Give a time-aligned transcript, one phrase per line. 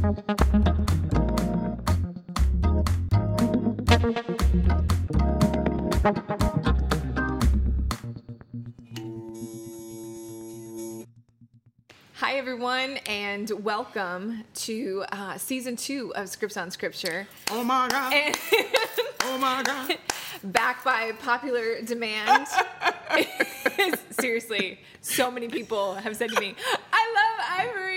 [0.00, 0.12] Hi,
[12.36, 17.26] everyone, and welcome to uh, season two of Scripts on Scripture.
[17.50, 18.12] Oh my god.
[18.12, 18.38] And
[19.22, 19.98] oh my god.
[20.44, 22.46] back by popular demand.
[24.10, 26.54] Seriously, so many people have said to me,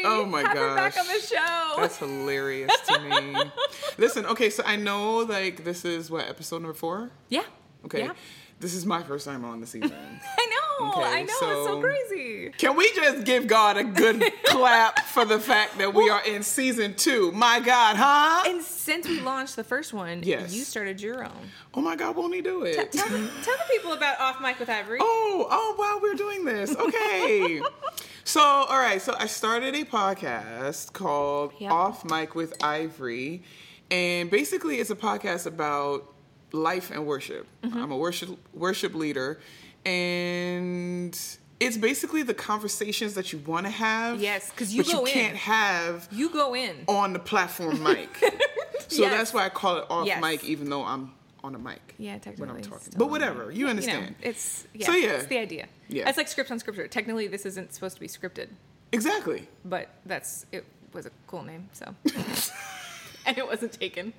[0.05, 1.07] Oh my Have her back gosh.
[1.07, 1.73] on the show.
[1.77, 3.35] That's hilarious to me.
[3.97, 7.11] Listen, okay, so I know like this is what episode number four.
[7.29, 7.43] yeah.
[7.85, 8.13] Okay, Yeah.
[8.59, 9.91] this is my first time on the season.
[10.83, 10.91] I know.
[11.03, 11.23] Okay, I know.
[11.23, 12.51] it's so so- crazy.
[12.57, 16.43] Can we just give God a good clap for the fact that we are in
[16.43, 17.31] season two?
[17.31, 18.43] My God, huh?
[18.49, 20.53] And since we launched the first one, Yes.
[20.53, 21.49] you started your own.
[21.73, 22.91] Oh my God, won't he do it?
[22.91, 24.99] Tell, the- tell the people about Off Mic with Ivory.
[25.01, 26.75] Oh, oh, wow, we're doing this.
[26.75, 27.61] Okay.
[28.23, 31.71] so, all right, so I started a podcast called Yep.
[31.71, 33.43] Off Mic with Ivory.
[33.89, 36.13] And basically, it's a podcast about
[36.53, 37.47] life and worship.
[37.63, 37.77] Mm-hmm.
[37.77, 39.39] I'm a worship worship leader.
[39.85, 41.19] And
[41.59, 44.19] it's basically the conversations that you want to have.
[44.21, 45.11] Yes, because you but go you in.
[45.13, 46.83] can't have You go in.
[46.87, 48.15] on the platform mic.
[48.87, 49.11] so Yes.
[49.13, 50.21] that's why I call it off Yes.
[50.21, 51.95] mic, even though I'm on a mic.
[51.97, 52.47] Yeah, technically.
[52.47, 52.55] When.
[52.57, 52.93] I'm talking.
[52.97, 53.55] But whatever, mic.
[53.57, 54.15] you know, understand.
[54.21, 55.09] it's yeah, So, yeah.
[55.13, 55.67] it's the idea.
[55.87, 56.07] Yeah.
[56.07, 56.87] It's like scripts on scripture.
[56.87, 58.49] Technically, this isn't supposed to be scripted,
[58.91, 59.47] Exactly.
[59.65, 61.95] but that's it was a cool name, so
[63.25, 64.13] and it wasn't taken.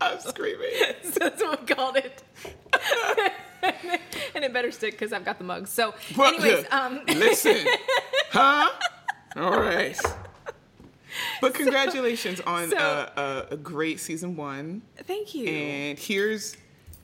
[0.00, 0.68] I'm screaming.
[1.04, 2.22] so that's what we called it.
[4.34, 5.70] and it better stick because I've got the mugs.
[5.70, 7.66] So, Well, anyways, um, listen,
[8.30, 8.70] huh?
[9.36, 9.98] All right.
[11.40, 15.46] But congratulations on So- uh, a, a great season one, thank you.
[15.48, 16.52] and here's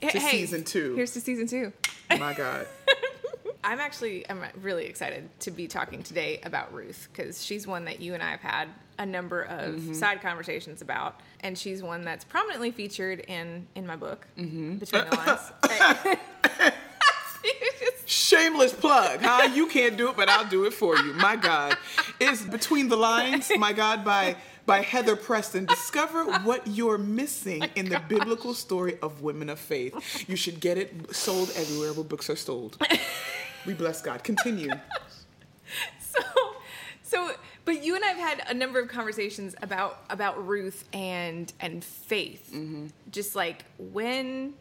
[0.01, 0.95] to Hey, season two.
[0.95, 1.73] Here's to season two.
[2.19, 2.67] My God,
[3.65, 8.01] I'm actually I'm really excited to be talking today about Ruth because she's one that
[8.01, 8.69] you and I have had
[8.99, 9.93] a number of Mm-hmm.
[9.95, 14.77] side conversations about, and she's one that's prominently featured in in my book Mm-hmm.
[14.77, 16.19] Between the Lines.
[18.07, 19.51] shameless plug, huh?
[19.55, 21.13] You can't do it, but I'll do it for you.
[21.15, 21.77] My God,
[22.21, 23.51] it's between the lines.
[23.59, 24.37] My God, by
[24.67, 25.65] by Heather Preston.
[25.67, 30.29] Discover what you're missing in the biblical story of women of faith.
[30.29, 32.77] You should get it sold everywhere where books are sold.
[33.67, 34.23] We bless God.
[34.25, 34.71] Continue.
[36.01, 36.21] so
[37.03, 37.33] so
[37.69, 42.51] but you and I've had a number of conversations about about Ruth and and faith.
[42.55, 42.87] Mm-hmm.
[43.11, 44.55] Just like when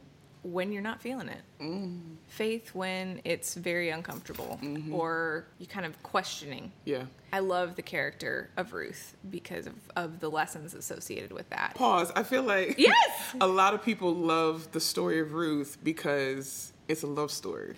[0.43, 1.41] when you're not feeling it.
[1.61, 1.99] Mm.
[2.27, 4.93] Faith when it's very uncomfortable Mm-hmm.
[4.93, 6.71] or you kind of questioning.
[6.85, 7.03] Yeah.
[7.33, 11.75] I love the character of Ruth because of, of the lessons associated with that.
[11.75, 12.11] Pause.
[12.15, 13.11] I feel like Yes!
[13.41, 17.75] a lot of people love the story of Ruth because it's a love story.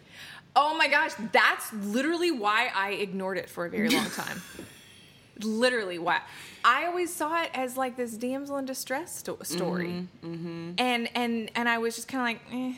[0.55, 4.41] Oh my gosh, that's literally why I ignored it for a very long time.
[5.43, 6.21] Literally why.
[6.63, 11.51] I always saw it as like this damsel in distress sto- story, Mm-hmm, and and
[11.55, 12.73] and I was just kind of like, eh,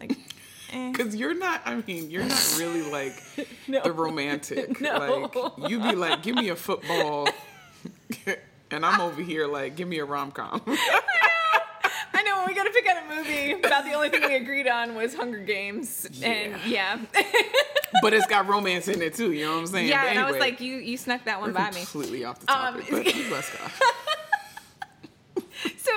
[0.00, 0.12] like,
[0.72, 0.90] eh.
[0.92, 3.14] Because you're not, I mean, you're not really like
[3.68, 3.82] No.
[3.82, 4.80] the romantic.
[4.80, 5.30] No.
[5.58, 7.28] Like, you be like, give me a football.
[8.70, 10.60] and I'm over here like, give me a rom com.
[12.22, 14.36] I know when we got to pick out a movie, about the only thing we
[14.36, 16.98] agreed on was Hunger Games, and yeah,
[18.02, 19.88] but it's got romance in it too, you know what I'm saying?
[19.88, 21.80] yeah, But and I was like, you you snuck that one by me.
[21.80, 22.86] completely off the Um, topic.
[22.90, 23.70] but we bless God.
[25.76, 25.92] so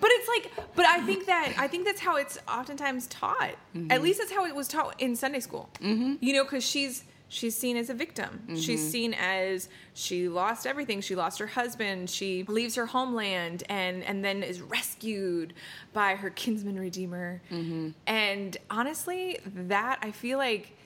[0.00, 3.54] but it's like but i think that i think that's how it's oftentimes taught
[3.90, 6.14] at least that's how it was taught in sunday school mm-hmm.
[6.20, 8.42] you know because she's she's seen as a victim.
[8.56, 8.90] She's mm-hmm.
[8.90, 11.00] seen as she lost everything.
[11.00, 12.10] She lost her husband.
[12.10, 15.54] She leaves her homeland and and then is rescued
[15.94, 17.40] by her kinsman redeemer.
[17.50, 17.90] Mm-hmm.
[18.06, 20.76] And honestly that i feel like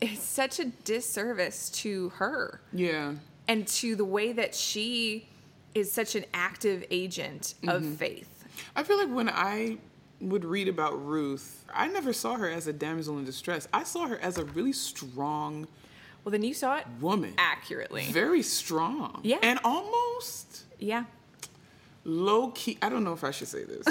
[0.00, 2.60] is such a disservice to her.
[2.72, 3.14] Yeah.
[3.48, 5.28] and to the way that she
[5.74, 7.94] is such an active agent of mm-hmm.
[7.94, 8.44] faith.
[8.76, 9.78] I feel like when I
[10.20, 13.68] would read about Ruth, I never saw her as a damsel in distress.
[13.72, 15.66] I saw her as a really strong
[16.24, 17.34] Well, then you saw it woman.
[17.38, 18.04] accurately.
[18.10, 19.20] Very strong.
[19.24, 19.38] Yeah.
[19.42, 21.04] And almost Yeah.
[22.04, 22.78] low key.
[22.80, 23.86] I don't know if I should say this.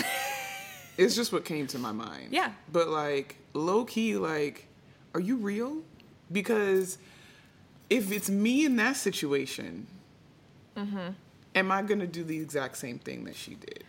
[0.97, 2.29] it's just what came to my mind.
[2.31, 2.51] Yeah.
[2.71, 4.67] But like low key, like,
[5.13, 5.81] are you real?
[6.31, 6.97] Because
[7.89, 9.87] if it's me in that situation,
[10.77, 11.09] Mm-hmm.
[11.55, 13.83] am I gonna do the exact same thing that she did?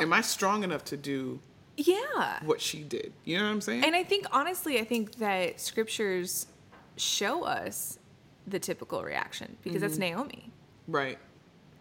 [0.00, 1.38] am I strong enough to do
[1.76, 2.38] Yeah.
[2.42, 3.12] what she did?
[3.26, 3.84] You know what I'm saying?
[3.84, 6.46] And I think, honestly, I think that scriptures
[6.96, 7.98] show us
[8.46, 10.50] the typical reaction because that's Naomi.
[10.86, 11.18] right.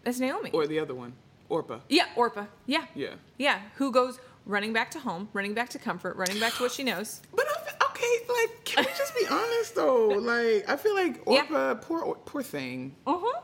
[0.03, 0.49] That's Naomi.
[0.51, 1.13] Or the other one,
[1.49, 1.79] Orpah.
[1.89, 2.45] yeah, Orpah.
[2.65, 2.85] Yeah.
[2.93, 3.13] Yeah.
[3.37, 3.59] Yeah.
[3.75, 6.83] Who goes running back to home, running back to comfort, running back to what she
[6.83, 7.21] knows.
[7.33, 10.07] But I okay, like, can we just be honest though?
[10.09, 11.75] Like, I feel like Yeah.
[11.81, 13.41] Poor, poor thing, Uh huh.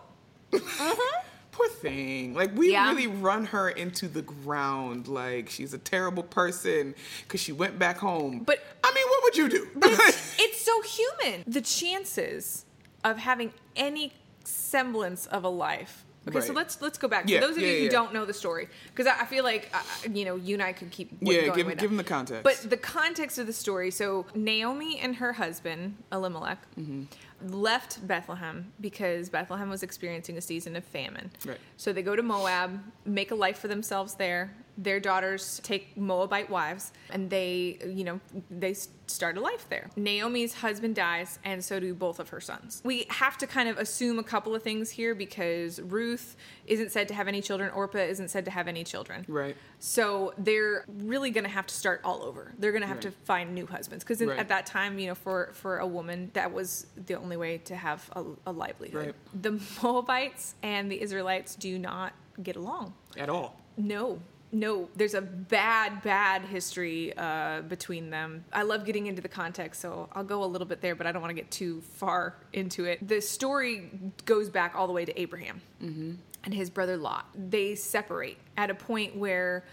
[0.54, 1.21] Uh huh.
[1.59, 2.33] Poor thing.
[2.33, 2.89] Like we Yeah.
[2.89, 5.07] really run her into the ground.
[5.07, 8.39] Like she's a terrible person because she went back home.
[8.45, 9.67] But- I mean, what would you do?
[10.39, 11.44] it's so human.
[11.47, 12.65] The chances
[13.03, 14.13] of having any
[14.44, 16.06] semblance of a life.
[16.36, 17.28] Okay, so let's let's go back.
[17.28, 17.90] Yeah, For those of yeah, you who yeah.
[17.90, 19.81] don't know the story, because I, I feel like uh,
[20.12, 21.76] you know you and I could keep Yeah, going give- down.
[21.78, 22.44] give 'em the context.
[22.44, 23.92] But the context of the story.
[23.92, 27.04] So Naomi and her husband Elimelech Mm-hmm.
[27.54, 31.31] left Bethlehem because Bethlehem was experiencing a season of famine.
[31.46, 31.58] Right.
[31.78, 34.54] So they go to Moab, make a life for themselves there.
[34.81, 38.74] Their daughters take Moabite wives, and they, you know, they
[39.08, 39.90] start a life there.
[39.98, 42.81] Naomi's husband dies, and so do both of her sons.
[42.86, 47.10] We have to kind of assume a couple of things here because Ruth isn't said
[47.10, 49.26] to have any children, Orpah isn't said to have any children.
[49.28, 49.58] right.
[49.81, 52.54] So they're really going to have to start all over.
[52.60, 53.04] They're going to have Right.
[53.04, 54.38] to find new husbands because Right.
[54.40, 57.76] at that time, you know, for for a woman, that was the only way to
[57.76, 59.06] have a, a livelihood.
[59.08, 59.16] Right.
[59.42, 62.94] The Moabites and the Israelites do not get along.
[63.18, 63.60] At all.
[63.78, 64.20] No.
[64.51, 68.44] No, there's a bad, bad history uh, between them.
[68.51, 71.12] I love getting into the context, so I'll go a little bit there, but I
[71.12, 73.07] don't want to get too far into it.
[73.07, 73.92] The story
[74.25, 75.62] goes back all the way to Abraham
[76.44, 77.28] and his brother Lot.
[77.36, 79.63] They separate at a point where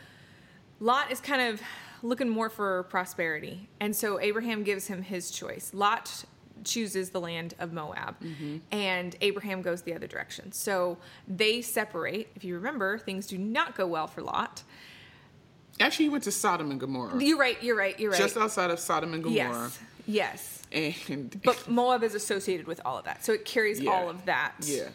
[0.80, 1.62] Lot is kind of
[2.02, 3.68] looking more for prosperity.
[3.80, 5.72] And so Abraham gives him his choice.
[5.72, 6.24] Lot
[6.66, 8.58] chooses the land of Moab, mm-hmm.
[8.70, 10.52] and Abraham goes the other direction.
[10.52, 12.28] So they separate.
[12.36, 14.62] If you remember, things do not go well for Lot.
[15.80, 17.22] Actually, he went to Sodom and Gomorrah.
[17.22, 18.20] You're right, you're right, you're right.
[18.20, 19.70] Just outside of Sodom and Gomorrah.
[20.06, 21.02] yes, yes.
[21.08, 23.24] And But Moab is associated with all of that.
[23.24, 23.90] So it carries Yeah.
[23.90, 24.54] all of that.
[24.60, 24.88] yeah.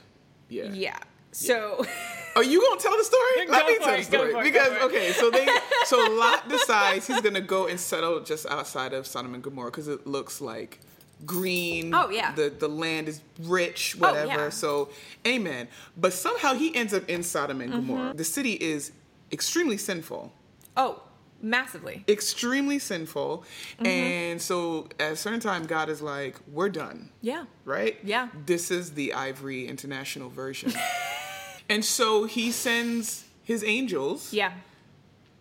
[0.49, 0.65] Yeah.
[0.73, 0.97] Yeah.
[1.31, 1.85] So
[2.35, 3.47] Are you gonna tell the story?
[3.47, 4.81] Let me tell the story it, because it.
[4.83, 5.47] okay, so they
[5.85, 9.87] so Lot decides he's gonna go and settle just outside of Sodom and Gomorrah because
[9.87, 10.79] it looks like
[11.25, 11.93] green.
[11.93, 12.33] Oh, yeah.
[12.33, 14.27] the the land is rich, Oh, whatever.
[14.27, 14.49] yeah.
[14.49, 14.89] So,
[15.25, 15.67] amen.
[15.97, 17.87] But somehow he ends up in Sodom and Mm-hmm.
[17.87, 18.13] Gomorrah.
[18.13, 18.91] The city is
[19.31, 20.31] extremely sinful.
[20.77, 21.03] oh,
[21.43, 22.03] massively.
[22.07, 23.43] Extremely sinful,
[23.77, 23.85] Mm-hmm.
[23.87, 27.45] and so at a certain time, God is like, "We're done." Yeah.
[27.65, 27.97] right?
[28.03, 28.29] Yeah.
[28.45, 30.71] This is the Ivory International version.
[31.69, 34.53] and so he sends his angels Yeah.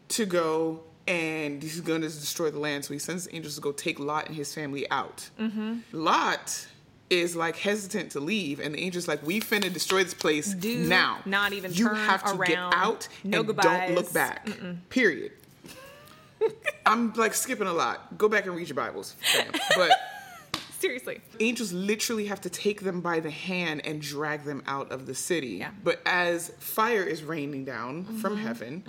[0.08, 2.84] to go and he's going to destroy the land.
[2.84, 5.30] So he sends his angels to go take Lot and his family out.
[5.38, 5.78] Mm-hmm.
[5.92, 6.66] Lot
[7.08, 10.78] is like hesitant to leave, and the angels like, "We finna destroy this place Do
[10.84, 11.18] now.
[11.26, 13.88] not even you have to get out No and goodbyes.
[13.88, 14.48] don't look back.
[14.90, 15.32] Period."
[16.86, 18.16] I'm like skipping a lot.
[18.16, 19.52] Go back and read your Bibles, fam.
[19.76, 19.90] but
[20.80, 21.20] Seriously.
[21.40, 25.14] angels literally have to take them by the hand and drag them out of the
[25.14, 25.48] city.
[25.58, 25.68] Yeah.
[25.68, 25.76] Mm-hmm.
[25.84, 28.82] But as fire is raining down from heaven,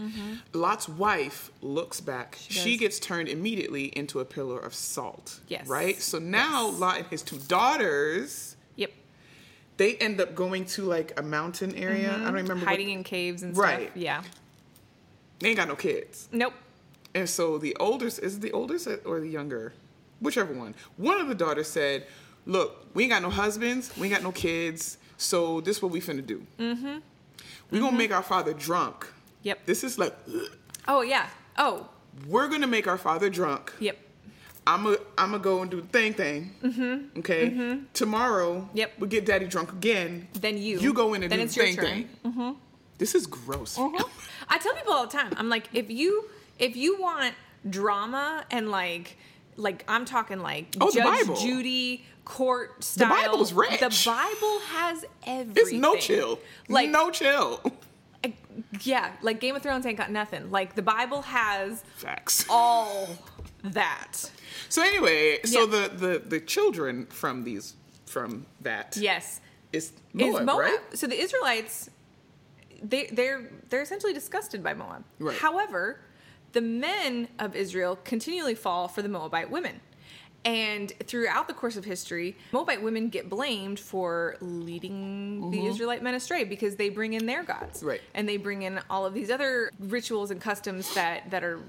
[0.54, 2.38] Lot's wife looks back.
[2.40, 2.80] She, does.
[2.80, 5.40] gets turned immediately into a pillar of salt.
[5.50, 5.68] Yes.
[5.68, 6.00] Right?
[6.02, 8.92] So now Lot and his two daughters, Yep.
[9.78, 12.14] they end up going to like a mountain area.
[12.14, 12.56] I don't remember.
[12.56, 13.90] what- Hiding in caves and Right.
[13.90, 13.98] stuff.
[13.98, 14.24] Yeah.
[15.40, 16.30] they ain't got no kids.
[16.32, 16.54] Nope.
[17.14, 19.74] And so the oldest is it the oldest or the younger,
[20.22, 20.76] whichever one.
[20.98, 22.06] One of the daughters said,
[22.46, 25.92] "Look, we ain't got no husbands, we ain't got no kids, so this is what
[25.92, 26.46] we finna do.
[26.60, 26.98] Mm-hmm.
[27.72, 29.08] We gonna make our father drunk.
[29.44, 29.66] Yep.
[29.66, 30.16] This is like,
[30.88, 31.28] Oh yeah.
[31.58, 31.88] Oh.
[32.28, 33.74] we're gonna make our father drunk.
[33.80, 33.98] Yep.
[34.68, 36.54] I'm a, I'm gonna go and do the thing thing.
[36.64, 37.20] Mm-hmm.
[37.20, 37.80] Okay.
[37.94, 39.00] Tomorrow, Yep.
[39.00, 40.28] we get daddy drunk again.
[40.34, 40.80] Then you.
[40.80, 41.86] you go in and Then do it's the your thing turn.
[41.86, 42.10] thing.
[42.26, 42.52] Mm-hmm.
[43.00, 43.78] This is gross.
[44.50, 45.34] I tell people all the time.
[45.38, 47.34] I'm like, if you if you want
[47.68, 49.18] drama and like
[49.62, 51.36] like I'm talking like Oh, the Judge Bible.
[51.36, 53.08] Judy court style.
[53.10, 53.80] The Bible's rich.
[53.80, 55.54] The Bible has everything.
[55.64, 56.40] It's no chill.
[56.68, 57.62] Like no chill.
[58.24, 58.34] I-
[58.82, 60.52] yeah, like Game of Thrones ain't got nothing.
[60.52, 62.46] Like the Bible has Facts.
[62.50, 63.08] all
[63.64, 64.30] that.
[64.70, 67.76] So anyway, so the, the the children from these
[68.06, 69.40] from that Yes.
[69.72, 70.60] is is Moab, Moab.
[70.60, 70.80] right?
[70.94, 71.90] So the Israelites,
[72.84, 75.04] they they're they're essentially disgusted by Moab.
[75.20, 75.38] Right.
[75.38, 76.00] However,
[76.54, 79.80] the men of Israel continually fall for the Moabite women.
[80.44, 86.16] And throughout the course of history, Moabite women get blamed for leading the Israelite men
[86.16, 87.80] astray because they bring in their gods.
[87.80, 87.88] Mm-hmm.
[87.88, 88.02] Right.
[88.16, 91.60] And they bring in all of these other rituals and customs that, that are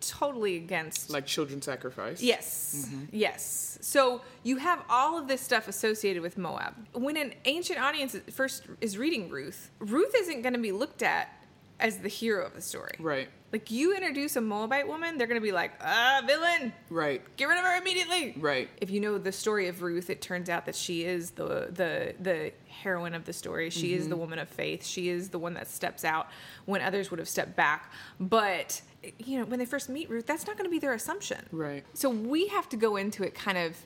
[0.00, 2.22] totally against Like children sacrifice.
[2.22, 2.86] Yes.
[2.86, 3.04] Mm-hmm.
[3.10, 3.78] Yes.
[3.80, 6.74] So you have all of this stuff associated with Moab.
[6.92, 11.32] When an ancient audience first is reading Ruth, Ruth isn't going to be looked at
[11.80, 12.94] as the hero of the story.
[13.00, 13.28] Right.
[13.52, 16.72] Like you introduce a Moabite woman, they're going to be like, "Ah, villain.
[16.90, 17.22] Right.
[17.36, 18.68] Get rid of her immediately." Right.
[18.80, 22.14] If you know the story of Ruth, it turns out that she is the the
[22.20, 23.70] the heroine of the story.
[23.70, 24.10] She is Mm-hmm.
[24.10, 24.84] the woman of faith.
[24.84, 26.28] She is the one that steps out
[26.64, 27.92] when others would have stepped back.
[28.18, 28.82] But
[29.18, 31.46] you know, when they first meet Ruth, that's not going to be their assumption.
[31.52, 31.84] Right.
[31.94, 33.76] So we have to go into it kind of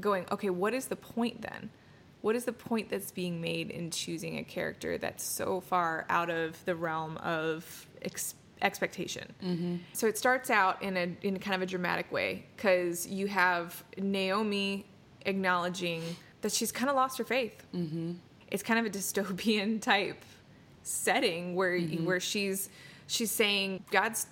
[0.00, 1.70] going, okay, what is the point then
[2.20, 6.30] what is the point that's being made in choosing a character that's so far out
[6.30, 9.32] of the realm of ex- expectation?
[9.44, 9.76] Mm-hmm.
[9.92, 13.84] So it starts out in a in kind of a dramatic way because you have
[13.98, 14.86] Naomi
[15.26, 16.02] acknowledging
[16.40, 17.64] that she's kind of lost her faith.
[17.74, 18.12] Mm-hmm.
[18.50, 20.22] It's kind of a dystopian type
[20.82, 22.04] setting where Mm-hmm.
[22.04, 22.68] where she's
[23.06, 24.26] she's saying God's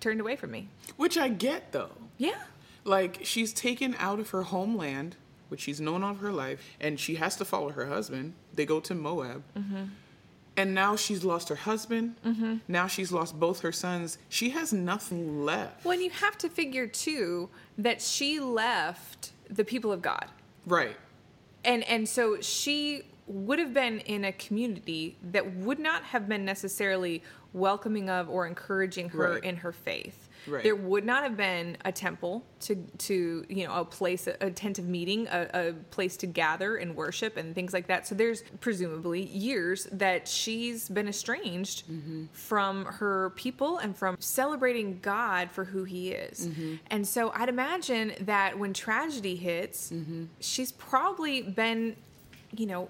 [0.00, 0.68] turned away from me.
[0.96, 1.92] Which I get though.
[2.16, 2.42] Yeah.
[2.84, 5.16] Like she's taken out of her homeland,
[5.48, 8.34] which she's known all of her life, and she has to follow her husband.
[8.54, 9.42] They go to Moab.
[10.58, 12.16] And now she's lost her husband.
[12.26, 12.56] Mm-hmm.
[12.66, 14.18] Now she's lost both her sons.
[14.28, 15.84] She has nothing left.
[15.84, 17.48] Well, and you have to figure too
[17.78, 20.26] that she left the people of God.
[20.66, 20.96] Right.
[21.64, 26.44] And and so she would have been in a community that would not have been
[26.44, 27.22] necessarily
[27.52, 29.44] welcoming of or encouraging her Right.
[29.44, 30.27] in her faith.
[30.46, 30.62] Right.
[30.62, 34.78] There would not have been a temple to to you know a place a tent
[34.78, 38.06] of meeting a, a place to gather and worship and things like that.
[38.06, 42.26] So there's presumably years that she's been estranged mm-hmm.
[42.32, 46.48] from her people and from celebrating God for who He is.
[46.48, 46.74] Mm-hmm.
[46.88, 50.24] And so I'd imagine that when tragedy hits, mm-hmm.
[50.40, 51.96] she's probably been
[52.56, 52.88] you know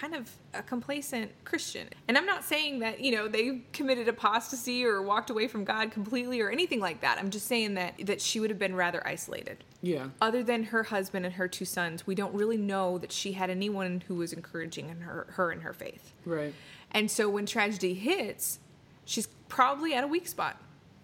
[0.00, 1.88] kind of a complacent Christian.
[2.06, 5.90] And I'm not saying that, you know, they committed apostasy or walked away from God
[5.90, 7.18] completely or anything like that.
[7.18, 9.64] I'm just saying that that she would have been rather isolated.
[9.82, 10.08] Yeah.
[10.20, 13.50] Other than her husband and her two sons, we don't really know that she had
[13.50, 16.12] anyone who was encouraging in her her in her faith.
[16.24, 16.54] Right.
[16.90, 18.60] And so when tragedy hits,
[19.04, 20.60] she's probably at a weak spot.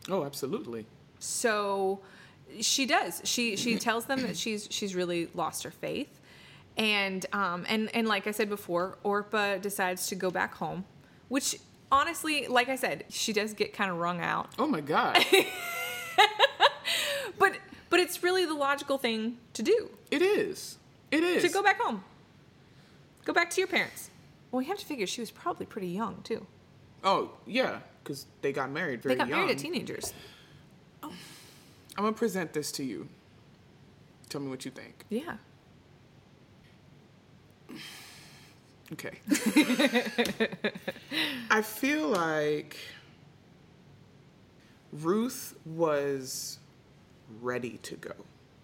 [0.09, 0.87] Oh, absolutely.
[1.19, 2.01] So
[2.61, 3.23] she does.
[3.25, 6.21] She she tells them that she's she's really lost her faith,
[6.77, 10.85] and um and and like I said before, Orpah decides to go back home,
[11.29, 11.57] which
[11.93, 15.25] honestly, like I said, she does get kind of wrung out, Oh my God.
[17.39, 17.53] but
[17.91, 20.79] but it's really the logical thing to do it is.
[21.11, 21.43] It is.
[21.45, 22.03] to go back home,
[23.25, 24.11] go back to your parents.
[24.51, 26.47] Well, we have to figure she was probably pretty young too.
[27.05, 27.81] Oh, yeah.
[28.03, 29.41] Because they got married very They got young.
[29.41, 30.13] married as teenagers.
[31.03, 31.11] I'm
[31.97, 33.09] going to present this to you.
[34.29, 35.05] Tell me what you think.
[35.11, 35.37] Yeah.
[38.93, 39.19] Okay.
[41.51, 42.77] I feel like
[44.93, 46.59] Ruth was
[47.41, 48.13] ready to go.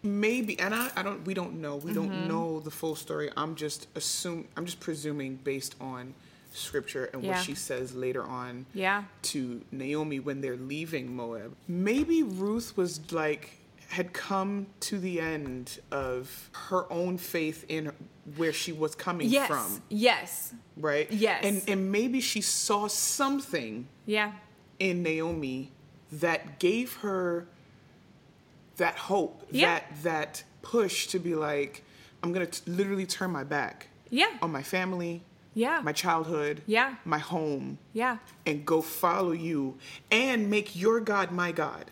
[0.02, 1.24] Maybe, and I, I don't.
[1.26, 1.76] We don't know.
[1.76, 1.94] We Mm-hmm.
[1.94, 3.30] don't know the full story.
[3.36, 4.48] I'm just assume.
[4.56, 6.14] I'm just presuming based on
[6.52, 7.32] scripture and Yeah.
[7.36, 9.04] what she says later on Yeah.
[9.22, 11.54] to Naomi when they're leaving Moab.
[11.68, 13.52] Maybe Ruth was like
[13.90, 17.92] had come to the end of her own faith in
[18.37, 19.49] where she was coming Yes.
[19.49, 20.54] from, Yes.
[20.76, 21.11] right?
[21.11, 21.44] Yes.
[21.44, 24.32] And and maybe she saw something Yeah.
[24.78, 25.73] in Naomi
[26.12, 27.47] that gave her
[28.76, 29.66] that hope, Yeah.
[29.80, 31.82] that that push to be like
[32.23, 34.37] I'm going to literally turn my back Yeah.
[34.42, 35.23] on my family,
[35.54, 35.80] Yeah.
[35.80, 36.97] my childhood, Yeah.
[37.04, 38.18] my home, Yeah.
[38.47, 39.78] and go follow you
[40.11, 41.90] and make your God my God.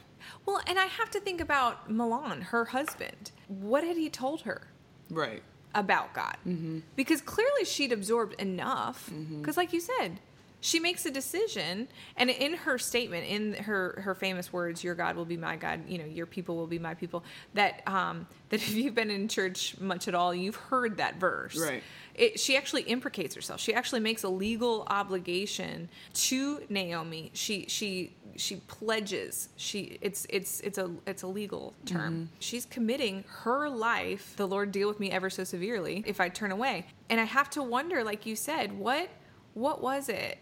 [0.48, 3.32] Well, and I have to think about Mahlon, her husband.
[3.48, 4.68] What had he told her
[5.10, 5.42] Right.
[5.74, 6.38] about God?
[6.46, 6.78] Mm-hmm.
[6.96, 9.10] Because clearly she'd absorbed enough.
[9.38, 10.20] Because, like you said,
[10.60, 15.14] she makes a decision, and in her statement, in her her famous words, "Your God
[15.14, 17.22] will be my God," you know, "Your people will be my people."
[17.54, 21.56] That um, that if you've been in church much at all, you've heard that verse.
[21.56, 21.82] Right.
[22.14, 23.60] It, she actually imprecates herself.
[23.60, 27.30] She actually makes a legal obligation to Naomi.
[27.34, 29.50] She she she pledges.
[29.54, 32.30] She it's it's it's a it's a legal term.
[32.40, 34.34] She's committing her life.
[34.36, 36.86] The Lord deal with me ever so severely if I turn away.
[37.08, 39.08] And I have to wonder, like you said, what
[39.54, 40.38] what was it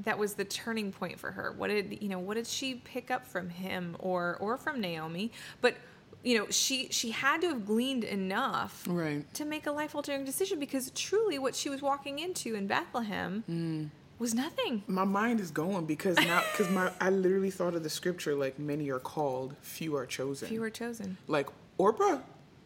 [0.00, 1.52] that was the turning point for her?
[1.56, 2.18] What did you know?
[2.18, 5.32] What did she pick up from him or or from Naomi?
[5.60, 5.76] But
[6.22, 9.32] you know, she she had to have gleaned enough Right.
[9.34, 13.42] to make a life altering decision because truly what she was walking into in Bethlehem
[13.48, 13.88] mm.
[14.18, 14.82] was nothing.
[14.86, 18.58] My mind is going because now because my I literally thought of the scripture like
[18.58, 20.48] many are called, few are chosen.
[20.48, 21.16] Few were chosen.
[21.26, 22.18] Like Orpah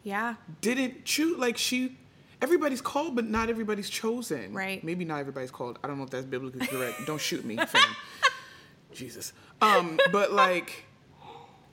[0.03, 0.35] Yeah.
[0.61, 1.97] didn't choose like she
[2.45, 4.53] everybody's called but not everybody's chosen.
[4.53, 4.83] Right.
[4.85, 5.79] Maybe not everybody's called.
[5.83, 6.97] I don't know if that's biblically correct.
[7.07, 7.83] don't shoot me, fam.
[8.93, 9.33] Jesus.
[9.61, 10.85] Um, but like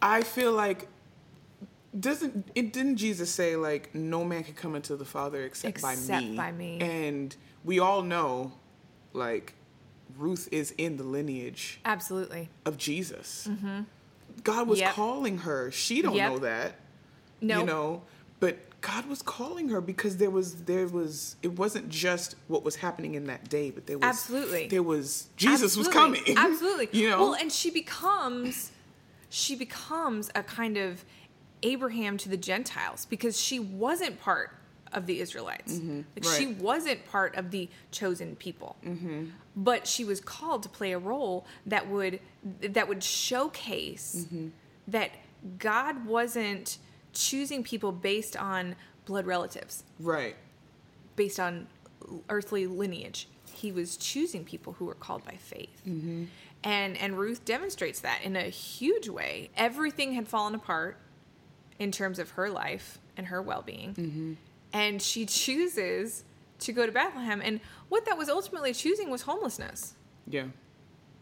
[0.02, 0.88] I feel like
[2.00, 5.94] doesn't it didn't Jesus say like no man can come into the Father except, by
[5.94, 6.36] Except me?
[6.38, 6.80] by me.
[6.80, 8.54] And we all know
[9.14, 9.54] like
[10.18, 12.50] Ruth is in the lineage Absolutely.
[12.66, 13.48] of Jesus.
[14.44, 14.86] God was Mm-hmm.
[14.88, 14.94] Yep.
[14.96, 15.70] calling her.
[15.72, 16.32] She don't Yep.
[16.32, 16.76] know that.
[17.42, 17.60] No.
[17.60, 18.02] You know,
[18.40, 22.76] but God was calling her because there was there was it wasn't just what was
[22.78, 24.68] happening in that day, but there was Absolutely.
[24.68, 26.22] there was Jesus was coming.
[26.36, 26.90] Absolutely.
[26.92, 27.20] you know.
[27.20, 28.72] Well, and she becomes
[29.30, 31.06] she becomes a kind of
[31.64, 34.52] Abraham to the Gentiles because she wasn't part
[34.94, 35.74] of the Israelites.
[35.74, 36.02] Mm-hmm.
[36.16, 36.26] right.
[36.38, 38.76] she wasn't part of the chosen people.
[39.56, 42.20] But she was called to play a role that would
[42.62, 44.48] that would showcase Mm-hmm.
[44.88, 45.12] that
[45.60, 46.78] God wasn't
[47.14, 48.76] choosing people based on
[49.06, 50.36] blood relatives, Right.
[51.16, 51.68] based on
[52.30, 53.28] earthly lineage.
[53.54, 55.82] He was choosing people who were called by faith.
[55.88, 56.26] Mm-hmm.
[56.64, 59.50] And and Ruth demonstrates that in a huge way.
[59.58, 60.98] Everything had fallen apart
[61.80, 63.94] in terms of her life and her well-being.
[63.96, 64.34] Mm-hmm.
[64.74, 66.24] And she chooses
[66.60, 69.96] to go to Bethlehem and what that was ultimately choosing was homelessness.
[70.28, 70.46] Yeah.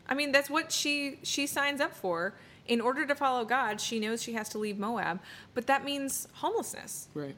[0.07, 2.33] I mean, that's what she she signs up for.
[2.69, 5.19] In order to follow God, she knows she has to leave Moab,
[5.55, 7.35] but that means homelessness Right.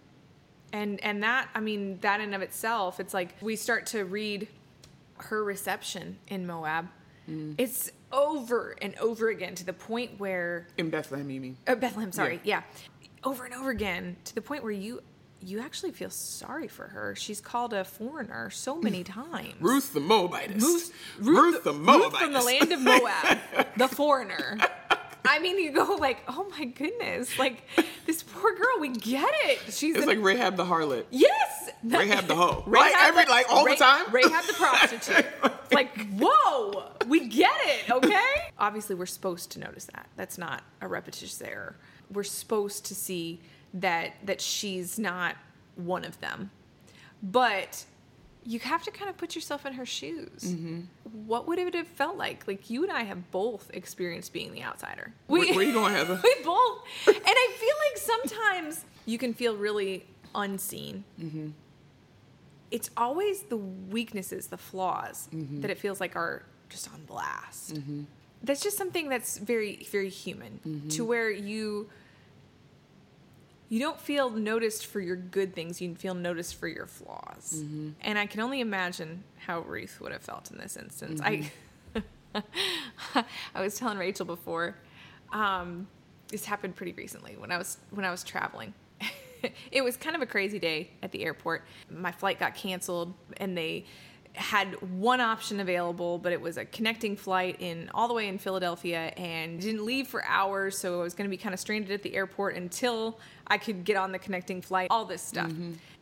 [0.74, 4.48] and and that i mean that in of itself it's like we start to read
[5.18, 6.88] her reception in moab
[7.58, 11.58] it's over and over again to the point where In Bethlehem, you mean?
[11.68, 12.62] uh, bethlehem sorry yeah.
[13.24, 15.02] over and over again to the point where you
[15.44, 20.00] you actually feel sorry for her she's called a foreigner so many times Ruth the
[20.02, 20.62] Moabitess.
[20.64, 22.12] Ruth, Ruth, the Moabitess.
[22.12, 23.38] Ruth from the land of Moab,
[23.78, 24.58] the foreigner.
[25.24, 27.64] I mean, you go like, oh my goodness, like
[28.06, 28.80] this poor girl.
[28.80, 29.60] We get it.
[29.72, 31.06] She's It's an- like Rahab the harlot.
[31.12, 31.70] Yes.
[31.84, 32.64] Rahab the hoe.
[32.66, 34.06] Rahab Like every- like all the time?
[34.12, 35.26] Rahab the prostitute.
[35.72, 38.52] like, whoa, we get it, okay?
[38.58, 40.08] Obviously, we're supposed to notice that.
[40.16, 41.76] That's not a repetitious error.
[42.12, 43.42] We're supposed to see
[43.76, 45.36] that that she's not
[45.76, 46.52] one of them.
[47.24, 47.86] But
[48.44, 50.44] you have to kind of put yourself in her shoes.
[50.44, 50.82] Mm-hmm.
[51.28, 52.48] What would it have felt like?
[52.48, 55.14] Like you and I have both experienced being the outsider.
[55.28, 56.20] We, where, where you going, Heather?
[56.24, 56.80] We both.
[57.08, 61.04] And I feel like sometimes you can feel really unseen.
[61.20, 61.50] Mm-hmm.
[62.72, 65.62] It's always the weaknesses, the flaws mm-hmm.
[65.62, 67.76] that it feels like are just on blast.
[67.76, 68.04] Mm-hmm.
[68.44, 71.90] That's just something that's very, very human to where you.
[73.72, 75.80] You don't feel noticed for your good things.
[75.80, 77.64] You feel noticed for your flaws.
[78.02, 81.22] And I can only imagine how Ruth would have felt in this instance.
[81.24, 81.50] I
[83.56, 84.76] I was telling Rachel before.
[85.32, 85.88] Um,
[86.28, 88.74] this happened pretty recently when I was when I was traveling.
[89.72, 91.64] it was kind of a crazy day at the airport.
[91.90, 93.86] My flight got canceled, and they
[94.34, 98.38] had one option available, but it was a connecting flight in all the way in
[98.38, 100.78] Philadelphia, and didn't leave for hours.
[100.78, 103.84] So I was going to be kind of stranded at the airport until I could
[103.84, 104.88] get on the connecting flight.
[104.90, 105.52] All this stuff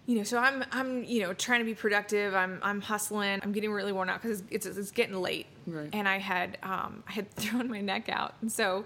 [0.06, 2.34] you know, so I'm I'm you know trying to be productive.
[2.34, 3.40] I'm I'm hustling.
[3.44, 5.88] I'm getting really worn out because it's, it's it's getting late, Right.
[5.94, 8.86] and I had um I had thrown my neck out, and so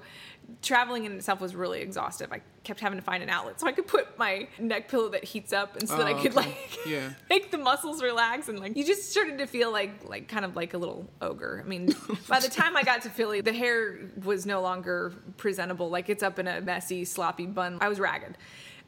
[0.62, 2.32] traveling in itself was really exhaustive.
[2.32, 5.23] I kept having to find an outlet so I could put my neck pillow that
[5.23, 6.47] heats up, and so that I Oh, could okay.
[6.49, 7.10] like Yeah.
[7.29, 10.56] make the muscles relax, and like you just started to feel like like kind of
[10.56, 11.62] like a little ogre.
[11.63, 11.93] I mean,
[12.27, 15.89] by the time I got to Philly, the hair was no longer presentable.
[15.89, 17.77] Like it's up in a messy, sloppy bun.
[17.82, 18.38] I was ragged.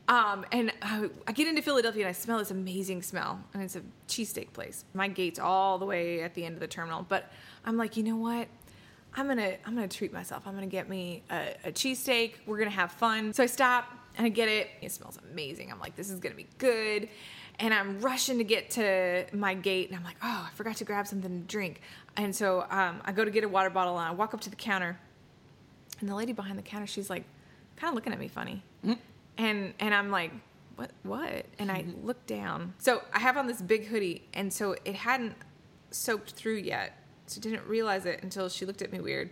[0.07, 3.75] Um, and I, I get into Philadelphia and I smell this amazing smell, and it's
[3.75, 4.85] a cheesesteak place.
[4.93, 7.31] My gate's all the way at the end of the terminal, but
[7.65, 8.47] I'm like, you know what?
[9.15, 10.43] I'm gonna I'm gonna treat myself.
[10.45, 12.33] I'm gonna get me a, a cheesesteak.
[12.45, 13.33] We're gonna have fun.
[13.33, 13.85] So I stop
[14.17, 14.69] and I get it.
[14.81, 15.71] It smells amazing.
[15.71, 17.09] I'm like, this is gonna be good.
[17.57, 20.83] And I'm rushing to get to my gate, and I'm like, oh, I forgot to
[20.83, 21.79] grab something to drink.
[22.17, 24.49] And so um, I go to get a water bottle, and I walk up to
[24.49, 24.99] the counter,
[26.01, 27.23] and the lady behind the counter, she's like,
[27.77, 28.61] kind of looking at me funny,
[29.37, 30.33] and and I'm like,
[30.75, 31.45] what what?
[31.57, 32.73] And I look down.
[32.77, 35.35] So I have on this big hoodie, and so it hadn't
[35.91, 36.99] soaked through yet.
[37.27, 39.31] So didn't realize it until she looked at me weird.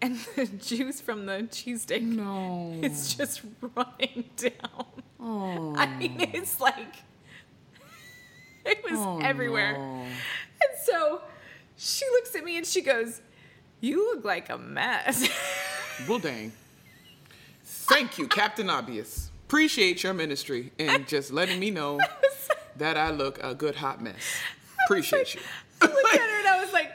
[0.00, 2.74] And the juice from the cheesesteak No.
[2.82, 3.42] it's just
[3.76, 4.86] running down.
[5.20, 5.74] Oh.
[5.76, 6.94] I mean, it's like
[8.64, 9.72] it was Oh, everywhere.
[9.74, 10.02] no.
[10.02, 11.22] And so
[11.76, 13.20] she looks at me and she goes,
[13.80, 15.28] "You look like a mess."
[16.08, 16.52] Well, dang.
[17.64, 19.30] Thank you, Captain Obvious.
[19.46, 22.00] Appreciate your ministry and just letting me know
[22.78, 24.16] that I look a good hot mess.
[24.86, 25.40] Appreciate you.
[25.80, 26.90] I looked at her and I was like,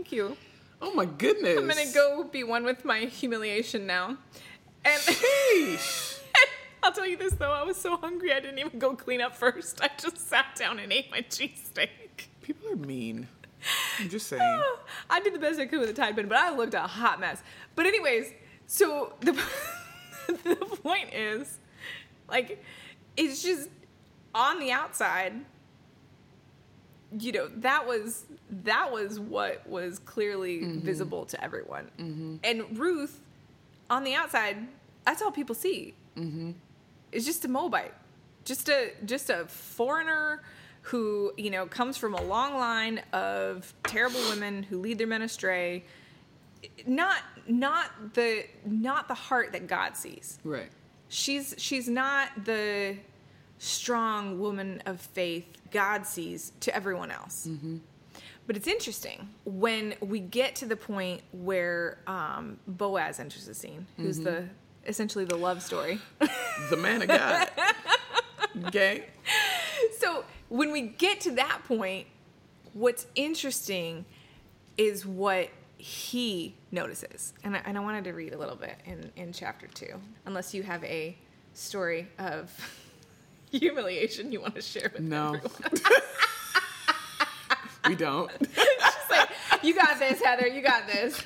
[0.00, 0.34] "Thank you.
[0.80, 1.58] Oh my goodness.
[1.58, 4.16] I'm gonna go be one with my humiliation now."
[4.82, 6.20] And Sheesh.
[6.82, 9.36] I'll tell you this though, I was so hungry I didn't even go clean up
[9.36, 9.82] first.
[9.82, 11.90] I just sat down and ate my cheesesteak.
[12.40, 13.28] People are mean.
[13.98, 14.62] I'm just saying.
[15.10, 17.20] I did the best I could with a Tide pen, but I looked a hot
[17.20, 17.42] mess.
[17.76, 18.32] But anyways,
[18.66, 19.32] so the
[20.28, 21.58] the point is,
[22.26, 22.64] like,
[23.18, 23.68] it's just
[24.34, 25.34] on the outside.
[27.18, 30.80] You know that was that was what was clearly mm-hmm.
[30.80, 32.36] visible to everyone, mm-hmm.
[32.44, 33.20] and Ruth,
[33.88, 34.56] on the outside,
[35.04, 35.94] that's all people see.
[36.16, 36.52] Mm-hmm.
[37.10, 37.94] It's just a Moabite,
[38.44, 40.42] just a just a foreigner
[40.82, 45.22] who you know comes from a long line of terrible women who lead their men
[45.22, 45.84] astray.
[46.86, 47.18] Not
[47.48, 50.38] not the not the heart that God sees.
[50.44, 50.70] Right.
[51.08, 52.96] She's she's not the
[53.60, 57.48] strong woman of faith God sees to everyone else.
[58.46, 63.86] But it's interesting when we get to the point where um, Boaz enters the scene,
[63.96, 64.46] who's the
[64.86, 66.00] essentially the love story.
[66.68, 67.48] The man of God.
[68.66, 69.06] okay.
[69.98, 72.06] so when we get to that point,
[72.74, 74.04] what's interesting
[74.76, 77.32] is what he notices.
[77.44, 80.52] And I, and I wanted to read a little bit in, in chapter two, unless
[80.52, 81.16] you have a
[81.54, 82.52] story of
[83.50, 85.34] humiliation you want to share with No.
[85.34, 85.80] everyone.
[87.88, 88.30] we don't.
[88.54, 89.28] She's like,
[89.62, 90.46] you got this, Heather.
[90.46, 91.22] You got this.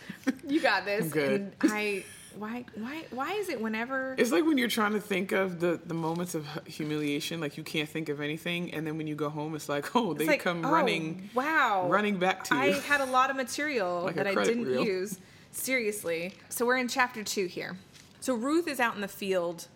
[0.48, 1.04] You got this.
[1.04, 1.52] I'm good.
[1.60, 2.04] And I,
[2.37, 4.14] why, why, why is it whenever?
[4.18, 7.62] It's like when you're trying to think of the, the moments of humiliation, like you
[7.64, 10.40] can't think of anything, and then when you go home, it's like, oh, they like,
[10.40, 11.87] come oh, running, Wow.
[11.88, 14.84] running back to you I had a lot of material Like that I didn't reel.
[14.84, 15.18] use.
[15.52, 16.34] Seriously.
[16.48, 17.76] So we're in chapter two here.
[18.20, 19.68] So Ruth is out in the field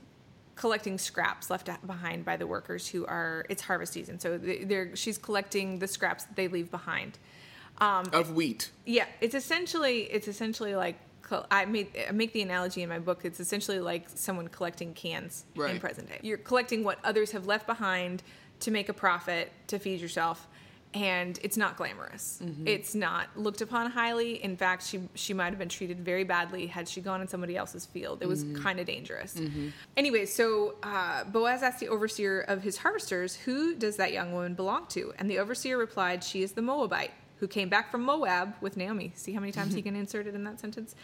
[0.58, 4.18] collecting scraps left behind by the workers who are it's harvest season.
[4.18, 7.16] So they- they're she's collecting the scraps that they leave behind.
[7.80, 8.70] Um, of wheat.
[8.84, 10.96] yeah, it's essentially it's essentially like
[11.50, 13.20] I made I make the analogy in my book.
[13.24, 15.44] It's essentially like someone collecting cans
[15.74, 16.18] in present day.
[16.22, 18.22] You're collecting what others have left behind
[18.60, 20.48] to make a profit to feed yourself,
[20.94, 22.40] and it's not glamorous.
[22.42, 22.66] Mm-hmm.
[22.66, 24.42] It's not looked upon highly.
[24.42, 27.56] In fact, she she might have been treated very badly had she gone in somebody
[27.56, 28.22] else's field.
[28.22, 28.62] It was mm-hmm.
[28.62, 29.34] kind of dangerous.
[29.34, 29.68] Mm-hmm.
[29.96, 34.54] Anyway, so uh, Boaz asked the overseer of his harvesters, "Who does that young woman
[34.54, 38.54] belong to?" And the overseer replied, "She is the Moabite." Who came back from Moab
[38.60, 39.12] with Naomi?
[39.14, 40.94] See how many times he can insert it in that sentence?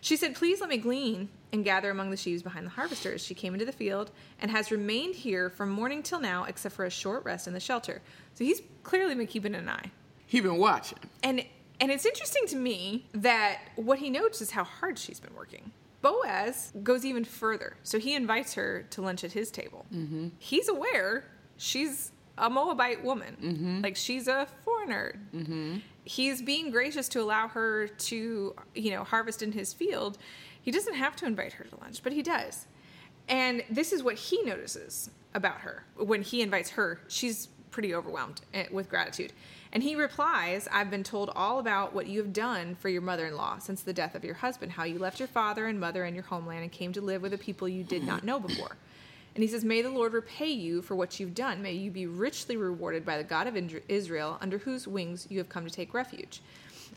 [0.00, 3.24] She said, Please let me glean and gather among the sheaves behind the harvesters.
[3.24, 6.84] She came into the field and has remained here from morning till now, except for
[6.84, 8.02] a short rest in the shelter.
[8.34, 9.90] So he's clearly been keeping an eye.
[10.26, 10.98] He's been watching.
[11.22, 11.44] And
[11.80, 15.72] and it's interesting to me that what he notes is how hard she's been working.
[16.02, 17.76] Boaz goes even further.
[17.82, 19.86] So he invites her to lunch at his table.
[19.92, 20.28] Mm-hmm.
[20.38, 21.24] He's aware
[21.56, 23.36] she's a Moabite woman.
[23.82, 25.18] Like she's a foreigner.
[25.34, 25.78] Mm-hmm.
[26.04, 30.18] He's being gracious to allow her to, you know, harvest in his field.
[30.60, 32.66] He doesn't have to invite her to lunch, but he does.
[33.28, 35.84] And this is what he notices about her.
[35.96, 39.32] When he invites her, she's pretty overwhelmed eh, with gratitude.
[39.72, 43.26] And he replies, I've been told all about what you have done for your mother
[43.26, 46.04] in law since the death of your husband, how you left your father and mother
[46.04, 48.76] and your homeland and came to live with a people you did not know before.
[49.36, 51.60] And he says, May the Lord repay you for what you've done.
[51.60, 53.54] May you be richly rewarded by the God of
[53.86, 56.40] Israel, under whose wings you have come to take refuge.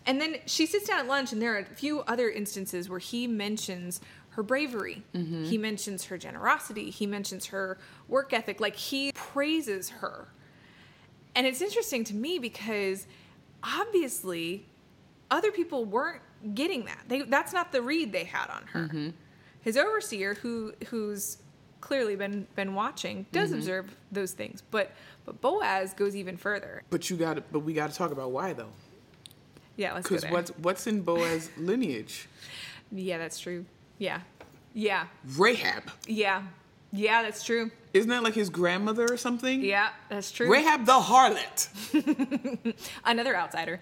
[0.06, 3.00] And then she sits down at lunch, and there are a few other instances where
[3.00, 4.00] he mentions
[4.30, 5.04] her bravery.
[5.14, 5.44] Mm-hmm.
[5.44, 6.92] He mentions her generosity.
[6.92, 8.62] He mentions her work ethic.
[8.62, 10.30] Like he praises her.
[11.36, 13.06] And it's interesting to me because
[13.62, 14.66] obviously
[15.30, 16.22] other people weren't
[16.54, 17.04] getting that.
[17.10, 18.80] They, that's not the read they had on her.
[18.88, 19.10] Mm-hmm.
[19.60, 21.40] His overseer, who who's
[21.82, 23.60] clearly been been watching, does mm-hmm.
[23.60, 24.64] observe those things.
[24.72, 24.92] But
[25.26, 26.84] but Boaz goes even further.
[26.90, 28.70] But you got to But we got to talk about why though,
[29.76, 32.28] Yeah, let's go because what's what's in Boaz's lineage?
[32.92, 33.66] Yeah, that's true.
[33.98, 34.22] Yeah,
[34.74, 35.84] yeah, Rahab.
[36.08, 36.44] yeah,
[36.92, 37.24] yeah.
[37.24, 37.72] That's true.
[37.94, 39.64] Isn't that like his grandmother or something?
[39.64, 40.52] Yeah, that's true.
[40.52, 42.76] Rahab the harlot.
[43.06, 43.82] Another outsider.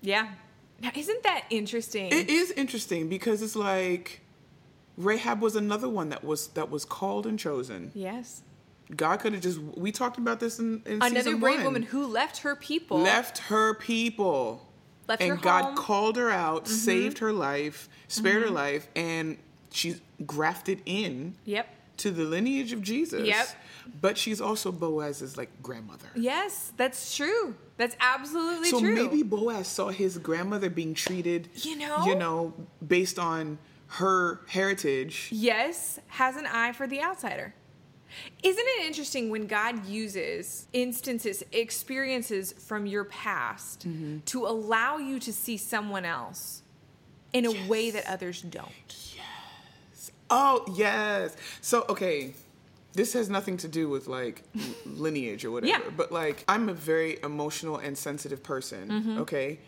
[0.00, 0.28] Yeah.
[0.80, 2.12] Now, isn't that interesting?
[2.12, 4.20] It is interesting because it's like
[4.98, 7.90] Rahab was another one that was that was called and chosen.
[7.94, 8.42] yes.
[8.96, 9.58] God could have just.
[9.60, 11.64] We talked about this in, in Another brave one.
[11.66, 12.98] woman who left her people.
[12.98, 14.66] left her people,
[15.06, 15.74] Left and her God home.
[15.74, 15.84] Mm-hmm.
[15.84, 19.36] called her out, saved her life, spared her life, and
[19.70, 21.68] she's grafted in Yep.
[21.98, 23.26] to the lineage of Jesus.
[23.28, 23.48] Yep.
[24.00, 26.08] But she's also Boaz's like grandmother.
[26.16, 27.56] Yes, that's true.
[27.76, 28.94] That's absolutely So true.
[28.94, 32.06] maybe Boaz saw his grandmother being treated, You know?
[32.06, 32.54] you know,
[32.86, 35.28] based on her heritage.
[35.32, 37.54] yes, has an eye for the outsider.
[38.42, 44.18] Isn't it interesting when God uses instances, experiences from your past Mm-hmm.
[44.26, 46.62] to allow you to see someone else
[47.32, 48.70] in a way that others don't?
[49.16, 50.10] Yes.
[50.30, 51.36] Oh yes.
[51.60, 52.32] So okay,
[52.94, 54.42] this has nothing to do with like
[54.86, 55.84] lineage or whatever.
[55.84, 55.90] Yeah.
[55.96, 59.18] But like, I'm a very emotional and sensitive person.
[59.20, 59.60] Okay,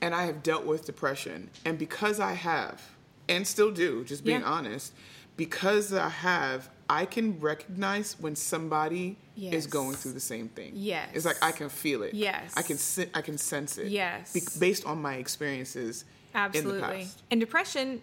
[0.00, 2.82] and I have dealt with depression, and because I have,
[3.28, 4.46] and still do, just being Yeah.
[4.46, 4.92] honest,
[5.36, 10.72] because I have, I can recognize when somebody is going through the same thing.
[10.74, 11.10] Yes.
[11.12, 12.14] It's like I can feel it.
[12.14, 12.52] Yes.
[12.56, 13.88] I can sen- I can sense it.
[13.88, 14.32] Yes.
[14.32, 16.80] Be- based on my experiences in the Absolutely.
[16.80, 17.22] past.
[17.30, 18.00] And depression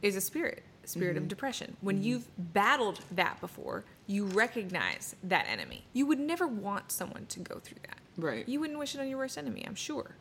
[0.00, 1.22] is a spirit, spirit Mm-hmm.
[1.24, 1.76] of depression.
[1.82, 5.84] When you've battled that before, you recognize that enemy.
[5.92, 7.98] You would never want someone to go through that.
[8.16, 8.48] Right.
[8.48, 10.16] You wouldn't wish it on your worst enemy, I'm sure.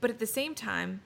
[0.00, 1.02] But at the same time,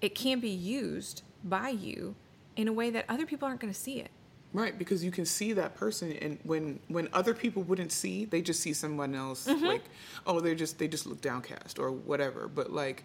[0.00, 2.14] it can be used by you
[2.56, 4.10] in a way that other people aren't going to see it.
[4.52, 8.40] Right, because you can see that person, and when when other people wouldn't see, they
[8.40, 9.66] just see someone else Mm-hmm.
[9.66, 9.82] like,
[10.26, 12.46] oh, they're just they just look downcast or whatever.
[12.46, 13.04] But like,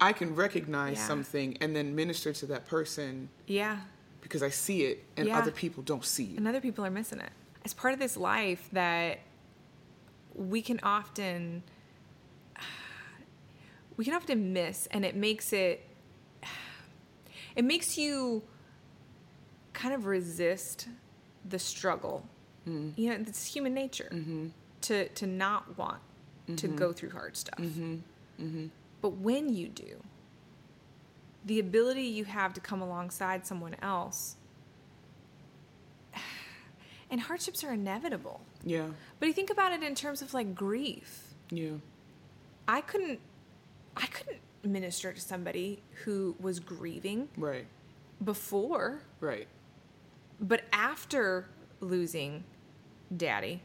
[0.00, 1.06] I can recognize Yeah.
[1.06, 3.80] something and then minister to that person Yeah.
[4.22, 5.38] because I see it, and Yeah.
[5.38, 6.38] other people don't see it.
[6.38, 7.30] and other people are missing it.
[7.62, 9.18] It's part of this life that
[10.34, 11.62] we can often
[13.98, 15.85] we can often miss and it makes it
[17.56, 18.42] it makes you
[19.72, 20.88] kind of resist
[21.48, 22.26] the struggle.
[22.68, 23.00] Mm-hmm.
[23.00, 24.48] You know, it's human nature mm-hmm.
[24.82, 26.00] to to not want
[26.46, 26.76] to mm-hmm.
[26.76, 27.58] go through hard stuff.
[29.02, 30.02] But when you do,
[31.44, 34.36] the ability you have to come alongside someone else
[37.10, 38.40] and hardships are inevitable.
[38.64, 38.88] Yeah,
[39.20, 41.34] But you think about it in terms of like grief.
[41.50, 41.74] yeah,
[42.66, 43.20] I couldn't
[43.96, 47.66] I couldn't minister to somebody who was grieving right,
[48.22, 49.46] before, right.
[50.40, 51.48] but after
[51.80, 52.44] losing
[53.14, 53.62] daddy,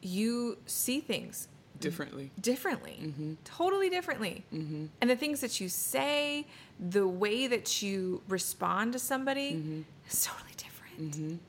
[0.00, 2.30] you see things Differently.
[2.40, 3.34] differently, mm-hmm.
[3.44, 4.44] totally differently.
[4.52, 4.86] Mm-hmm.
[5.00, 6.46] And the things that you say,
[6.78, 9.80] the way that you respond to somebody mm-hmm.
[10.08, 11.40] is totally different.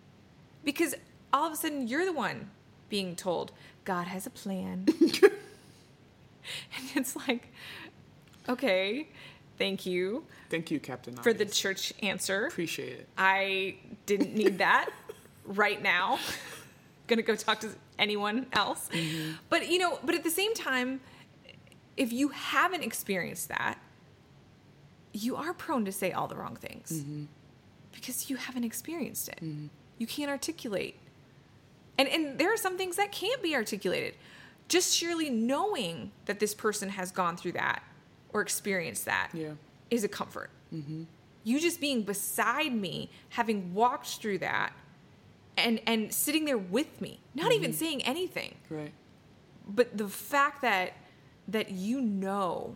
[0.63, 0.95] Because
[1.33, 2.49] all of a sudden you're the one
[2.89, 3.51] being told
[3.83, 4.85] God has a plan.
[5.01, 7.51] and it's like,
[8.49, 9.07] okay,
[9.57, 11.15] thank you Thank you, Captain.
[11.15, 12.47] for the church answer.
[12.47, 13.07] Appreciate it.
[13.17, 14.89] I didn't need that
[15.45, 16.19] right now.
[17.07, 18.89] Gonna go talk to anyone else.
[18.91, 19.33] Mm-hmm.
[19.49, 20.99] But you know, but at the same time,
[21.95, 23.77] if you haven't experienced that,
[25.13, 27.25] you are prone to say all the wrong things mm-hmm.
[27.91, 29.39] because you haven't experienced it.
[29.41, 29.67] Mm-hmm.
[29.97, 30.99] You can't articulate.
[31.97, 34.15] And and there are some things that can't be articulated.
[34.67, 37.83] Just surely knowing that this person has gone through that
[38.33, 39.53] or experience that is Yeah.
[39.89, 40.49] is a comfort.
[40.73, 41.03] Mm-hmm.
[41.43, 44.73] You just being beside me, having walked through that,
[45.57, 47.79] and and sitting there with me, not even mm-hmm.
[47.79, 48.93] saying anything, Right.
[49.67, 50.93] but the fact that
[51.47, 52.75] that you know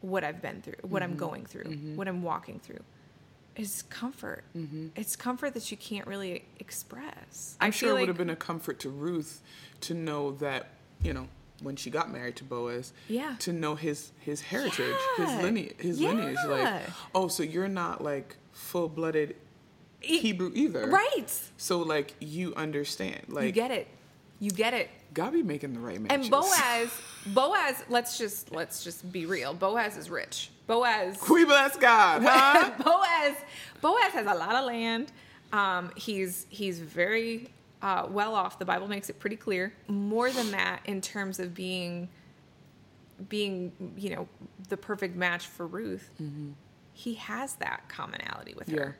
[0.00, 1.18] what I've been through, what I'm mm-hmm.
[1.18, 1.64] going through,
[1.96, 2.82] what I'm walking through,
[3.56, 4.44] is comfort.
[4.94, 7.56] It's comfort that you can't really express.
[7.60, 9.42] I'm I sure it would have been a comfort to Ruth
[9.80, 10.70] to know that,
[11.02, 11.26] you know,
[11.62, 13.34] when she got married to Boaz, Yeah.
[13.40, 15.42] to know his his heritage, his Yeah.
[15.42, 16.36] lineage, his lineage.
[16.46, 19.36] Like, oh, so you're not like full blooded
[20.02, 21.26] E- Hebrew either, right?
[21.56, 23.88] So like you understand, like you get it.
[24.40, 24.88] You get it.
[25.14, 26.26] God be making the right matches.
[26.26, 26.90] And Boaz,
[27.26, 29.52] Boaz, let's just let's just be real.
[29.54, 30.50] Boaz is rich.
[30.68, 32.70] Boaz we bless God, huh?
[32.82, 33.36] Boaz
[33.80, 35.10] Boaz has a lot of land.
[35.52, 37.48] Um, he's he's very
[37.82, 38.58] uh, well off.
[38.58, 39.72] The Bible makes it pretty clear.
[39.88, 42.08] More than that, in terms of being
[43.28, 44.28] being you know
[44.68, 46.10] the perfect match for Ruth,
[46.92, 48.76] he has that commonality with Mm-hmm.
[48.76, 48.96] yeah, her.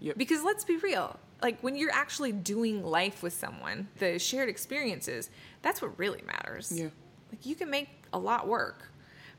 [0.00, 4.48] yep, Because let's be real, like when you're actually doing life with someone, the shared
[4.48, 5.30] experiences,
[5.62, 6.72] that's what really matters.
[6.74, 6.88] Yeah.
[7.30, 8.90] Like you can make a lot work,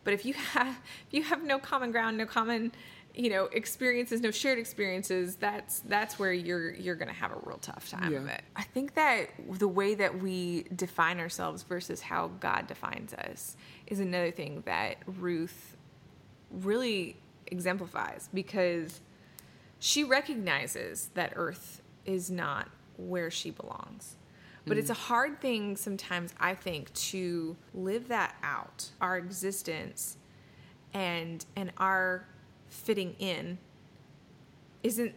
[0.03, 0.67] but if you have
[1.07, 2.71] if you have no common ground, no common,
[3.17, 7.39] you know, experiences, no shared experiences, that's that's where you're you're going to have a
[7.43, 8.41] real tough time of it.
[8.55, 13.99] I think that the way that we define ourselves versus how God defines us is
[13.99, 15.75] another thing that Ruth
[16.51, 19.01] really exemplifies because
[19.79, 24.15] she recognizes that earth is not where she belongs.
[24.65, 24.97] But it's a mm.
[24.97, 30.17] hard thing sometimes i think to live that out our existence
[30.93, 32.25] and and our
[32.83, 33.57] fitting in
[34.83, 35.13] isn't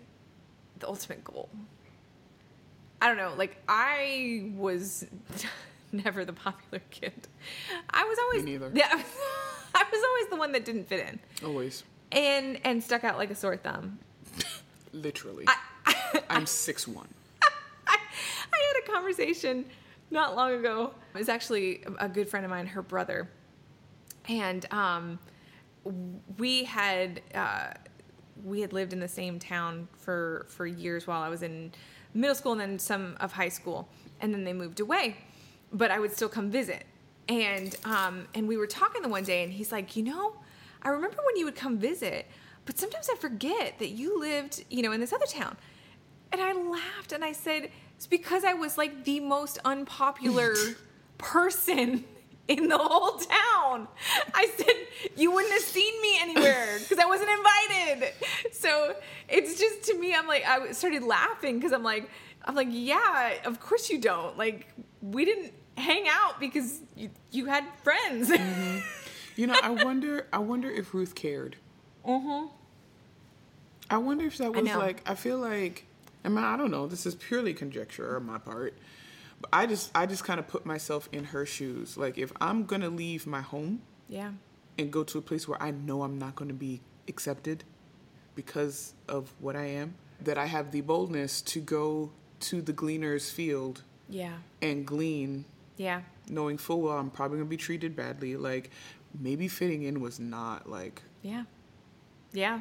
[0.78, 1.48] the ultimate goal
[3.02, 5.06] i don't know like i was
[5.92, 7.12] never the popular kid
[7.90, 8.70] i was always neither.
[8.74, 8.88] yeah
[9.74, 13.30] i was always the one that didn't fit in always, and and stuck out like
[13.30, 13.98] a sore thumb.
[14.92, 15.46] literally.
[16.28, 17.08] I'm six one.
[17.86, 17.96] I, I
[18.74, 19.64] had a conversation
[20.10, 20.92] not long ago.
[21.14, 23.28] It was actually a good friend of mine, her brother,
[24.28, 25.18] and um,
[26.38, 27.72] we had uh,
[28.44, 31.72] we had lived in the same town for for years while I was in
[32.14, 33.88] middle school and then some of high school,
[34.20, 35.16] and then they moved away.
[35.72, 36.84] But I would still come visit,
[37.28, 40.34] and um, and we were talking the one day, and he's like, you know,
[40.82, 42.26] I remember when you would come visit,
[42.64, 45.56] but sometimes I forget that you lived, you know, in this other town.
[46.32, 50.54] And I laughed and I said, it's because I was like the most unpopular
[51.18, 52.04] person
[52.50, 53.88] in the whole town.
[54.34, 58.12] I said, you wouldn't have seen me anywhere because I wasn't invited.
[58.52, 58.96] So
[59.28, 62.10] it's just to me, I'm like, I started laughing because I'm like,
[62.44, 64.36] I'm like, yeah, of course you don't.
[64.36, 64.66] Like,
[65.00, 68.32] we didn't hang out because you, you had friends.
[69.36, 70.26] You know, I wonder.
[70.34, 71.56] I wonder if Ruth cared.
[72.06, 72.48] Mm-hmm.
[73.88, 74.78] I wonder if that was know.
[74.78, 75.02] like.
[75.08, 75.86] I feel like
[76.24, 76.86] I mean, I don't know.
[76.86, 78.74] This is purely conjecture on my part.
[79.52, 81.96] I just, I just kind of put myself in her shoes.
[81.96, 84.32] Like, if I'm gonna leave my home Yeah.
[84.78, 87.64] and go to a place where I know I'm not gonna be accepted
[88.34, 93.30] because of what I am, that I have the boldness to go to the gleaner's
[93.30, 94.38] field Yeah.
[94.62, 95.44] and glean,
[95.76, 96.02] Yeah.
[96.28, 98.36] knowing full well I'm probably gonna be treated badly.
[98.36, 98.70] Like,
[99.18, 101.44] maybe fitting in was not like, Yeah.
[102.32, 102.60] Yeah.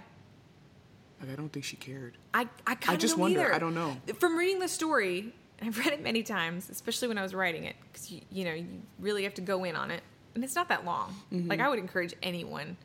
[1.22, 2.18] like I don't think she cared.
[2.34, 3.42] I, I kind of just don't wonder.
[3.42, 3.54] either.
[3.54, 3.98] I don't know.
[4.20, 7.66] From reading the story, and I've read it many times, especially when I was writing
[7.66, 8.68] it, because you, you know you
[9.00, 10.02] really have to go in on it,
[10.36, 11.16] and it's not that long.
[11.32, 12.78] Like I would encourage anyone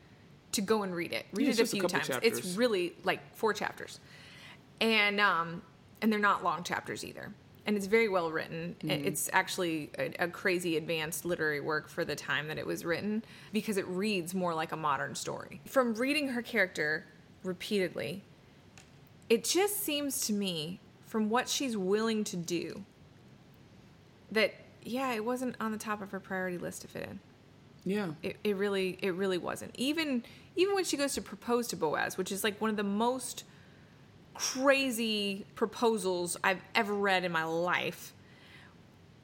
[0.53, 1.25] to go and read it.
[1.33, 1.41] Read Mm-hmm.
[1.43, 2.07] Yeah, it a just a few times.
[2.07, 2.39] chapters.
[2.39, 3.99] It's really like four chapters,
[4.81, 5.61] and um,
[6.01, 7.31] and they're not long chapters either.
[7.67, 8.75] And it's very well written.
[8.81, 9.07] Mm-hmm.
[9.07, 13.23] It's actually a, a crazy advanced literary work for the time that it was written
[13.53, 15.61] because it reads more like a modern story.
[15.65, 17.05] From reading her character
[17.43, 18.21] repeatedly,
[19.31, 20.79] it just seems to me
[21.15, 22.83] from what she's willing to do
[24.33, 27.19] that yeah it wasn't on the top of her priority list to fit in.
[27.85, 28.09] Yeah.
[28.21, 29.71] it, it really it really wasn't.
[29.75, 30.25] Even
[30.57, 33.45] even when she goes to propose to boaz which is like one of the most
[34.33, 38.11] crazy proposals i've ever read in my life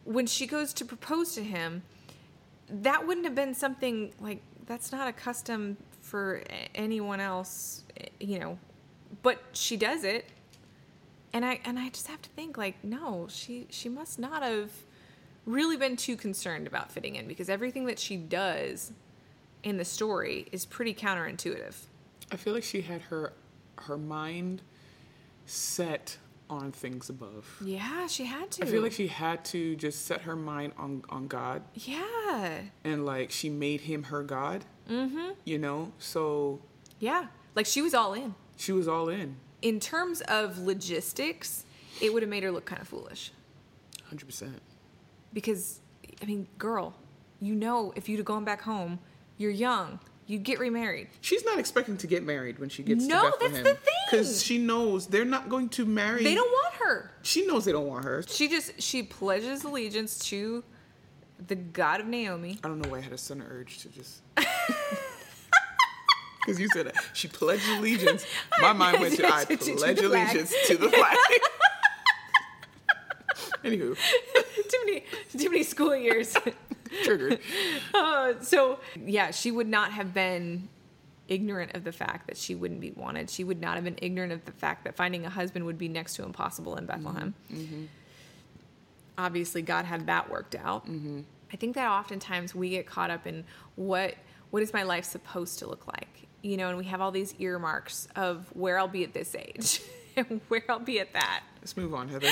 [0.06, 1.84] when she goes to propose to him
[2.70, 6.42] that wouldn't have been something like that's not a custom for
[6.74, 8.58] anyone else eh, you know.
[9.24, 10.24] But she does it
[11.34, 14.72] and i and i just have to think like no she she must not have
[15.46, 18.92] really been too concerned about fitting in because everything that she does
[19.64, 21.76] in the story is pretty counterintuitive.
[22.32, 23.34] I feel like she had her
[23.78, 24.62] her mind
[25.46, 26.18] set
[26.50, 27.58] on things above.
[27.64, 28.64] yeah she had to.
[28.64, 31.64] I feel like she had to just set her mind on on God.
[31.76, 32.60] Yeah.
[32.84, 34.66] And like she made him her God.
[34.90, 35.32] Mm-hmm.
[35.46, 36.60] You know, so
[37.00, 37.28] yeah.
[37.56, 38.36] Like she was all in.
[38.58, 41.66] she was all in, in terms of logistics
[42.02, 43.32] it would have made her look kind of foolish
[44.06, 44.62] hundred percent.
[45.34, 45.80] because
[46.22, 46.94] I mean, girl,
[47.40, 49.00] you know, if you'd have gone back home,
[49.38, 51.08] you're young, you'd get remarried.
[51.22, 53.64] She's not expecting to get married when she gets No, to that's Bethlehem.
[53.64, 53.94] the thing.
[54.12, 56.24] Because she knows they're not going to marry.
[56.24, 57.12] They don't want her.
[57.24, 58.24] She knows they don't want her.
[58.28, 60.64] She just she pledges allegiance to
[61.48, 62.60] the God of Naomi.
[62.64, 64.22] I don't know why I had a sudden urge to just.
[66.46, 66.96] Because you said that.
[67.14, 68.26] She pledged allegiance.
[68.62, 70.12] My mind went to I To- to pledge flag.
[70.28, 71.18] allegiance to the flag.
[73.64, 73.96] Anywho,
[74.70, 75.04] too many
[75.38, 76.36] too many school years.
[77.04, 77.40] triggered.
[77.94, 80.68] Uh, so yeah, she would not have been
[81.28, 83.30] ignorant of the fact that she wouldn't be wanted.
[83.30, 85.88] She would not have been ignorant of the fact that finding a husband would be
[85.88, 87.36] next to impossible in Bethlehem.
[87.54, 87.62] Mm-hmm.
[87.64, 87.84] Mm-hmm.
[89.18, 90.88] Obviously, God had that worked out.
[90.88, 91.22] Mm-hmm.
[91.54, 93.44] I think that oftentimes we get caught up in
[93.76, 94.16] what
[94.50, 97.36] what is my life supposed to look like, you know, and we have all these
[97.40, 99.82] earmarks of where I'll be at this age
[100.16, 101.44] and where I'll be at that.
[101.60, 102.28] Let's move on, Heather.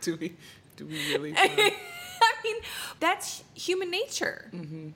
[0.00, 0.36] do we?
[0.76, 1.34] Do we really?
[1.36, 2.56] I mean,
[3.00, 4.50] that's human nature.
[4.52, 4.88] Mm-hmm.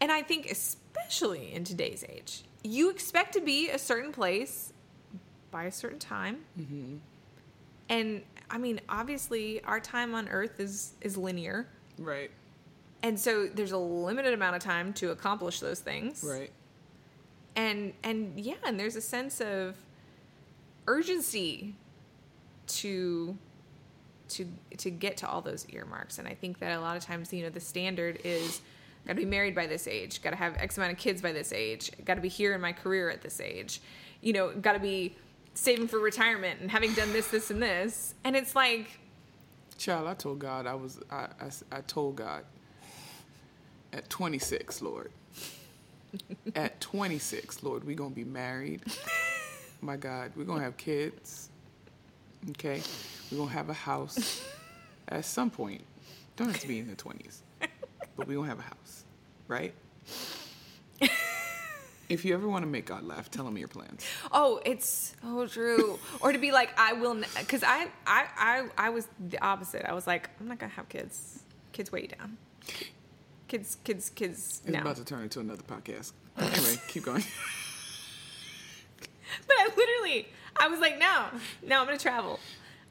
[0.00, 4.72] And I think, especially in today's age, you expect to be a certain place
[5.50, 6.38] by a certain time.
[6.58, 6.96] Mm-hmm.
[7.88, 11.66] And I mean, obviously, our time on Earth is is linear,
[11.98, 12.30] right.
[13.02, 16.24] And so there's a limited amount of time to accomplish those things.
[16.26, 16.50] Right.
[17.56, 19.76] And and yeah, and there's a sense of
[20.86, 21.74] urgency
[22.66, 23.36] to
[24.28, 26.18] to to get to all those earmarks.
[26.18, 28.60] And I think that a lot of times, you know, the standard is
[29.06, 31.32] got to be married by this age, got to have X amount of kids by
[31.32, 33.80] this age, got to be here in my career at this age,
[34.20, 35.16] you know, got to be
[35.54, 38.14] saving for retirement and having done this, this, and this.
[38.24, 38.98] And it's like,
[39.78, 41.00] Child, I told God I was.
[41.10, 41.28] I,
[41.70, 42.44] I told God.
[43.92, 45.10] At 26, Lord.
[46.54, 48.82] At 26, Lord, we're gonna be married.
[49.80, 51.50] My God, we're gonna have kids.
[52.50, 52.80] Okay,
[53.30, 54.44] we're gonna have a house.
[55.08, 55.82] At some point,
[56.36, 57.38] don't have to be in the 20s,
[58.16, 59.04] but we gonna have a house,
[59.48, 59.74] right?
[62.08, 64.02] If you ever want to make God laugh, tell him your plans.
[64.32, 65.98] oh, it's so true.
[66.22, 69.84] or to be like, I will, because I, I, I, I was the opposite.
[69.86, 71.40] I was like, I'm not gonna have kids.
[71.72, 72.38] Kids weigh you down.
[73.48, 74.60] Kids, kids, kids.
[74.64, 74.80] It's no.
[74.80, 76.12] about to turn into another podcast.
[76.38, 77.24] Anyway, keep going.
[79.46, 81.26] But I literally, I was like, no,
[81.62, 82.40] no, I'm gonna travel.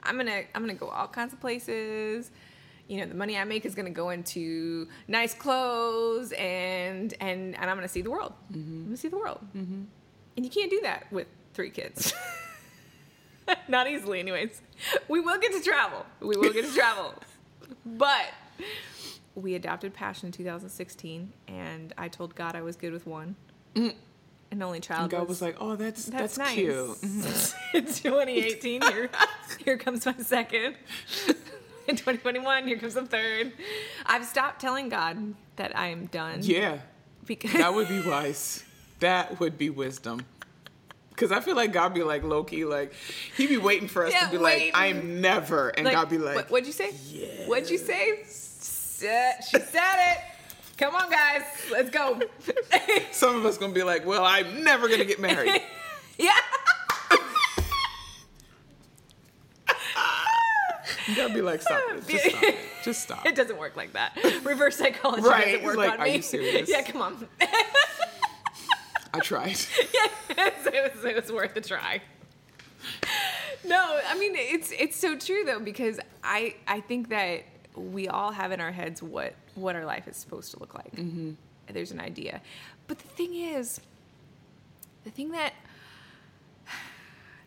[0.03, 2.29] I'm gonna, I'm gonna go all kinds of places.
[2.87, 7.69] You know, the money I make is gonna go into nice clothes and and and
[7.69, 8.33] I'm gonna see the world.
[8.53, 9.39] I'm gonna see the world.
[9.55, 9.83] Mm-hmm.
[10.37, 12.13] And you can't do that with three kids.
[13.67, 14.61] Not easily, anyways.
[15.07, 16.05] We will get to travel.
[16.19, 17.13] We will get to travel.
[17.85, 18.27] But
[19.37, 23.35] we adopted Passion in 2016, and I told God I was good with one.
[23.75, 23.93] an
[24.63, 25.03] only child.
[25.03, 26.55] And God was like, "Oh, that's that's, That's, nice.
[26.55, 27.77] cute." Mm-hmm.
[27.77, 29.09] In 2018, here,
[29.65, 30.75] here comes my second.
[31.87, 33.53] In 2021, here comes the third.
[34.05, 36.39] I've stopped telling God that I am done.
[36.41, 36.79] Yeah,
[37.25, 38.63] Because that would be wise.
[38.99, 40.25] That would be wisdom.
[41.09, 42.93] Because I feel like God be like Loki, like
[43.35, 44.73] he be waiting for us Yeah, to be waiting.
[44.73, 46.91] like, "I'm never," and like, God be like, what, what'd you say?
[47.45, 48.23] What'd you say?
[48.97, 50.17] Sa- She said it.
[50.77, 52.19] Come on, guys, let's go.
[53.11, 55.61] Some of us gonna be like, "Well, I'm never gonna get married."
[56.17, 56.31] yeah.
[61.07, 62.07] You gotta be like, "Stop it!
[62.07, 62.55] Just stop it!
[62.83, 64.17] Just stop." It doesn't work like that.
[64.43, 66.15] Reverse psychology Right, doesn't work like, on are me.
[66.17, 66.67] you serious?
[66.69, 67.27] Yeah, come on.
[69.13, 69.51] I tried.
[69.79, 72.01] it, was, it was worth a try.
[73.65, 77.43] No, I mean it's it's so true though because I I think that
[77.77, 80.95] we all have in our heads what what our life is supposed to look like.
[80.95, 81.31] Mm-hmm.
[81.71, 82.41] There's an idea,
[82.87, 83.81] but the thing is,
[85.03, 85.53] the thing that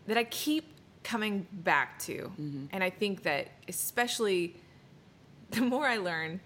[0.07, 0.65] that I keep
[1.03, 2.31] coming back to,
[2.71, 4.55] and I think that especially
[5.51, 6.39] the more I learn,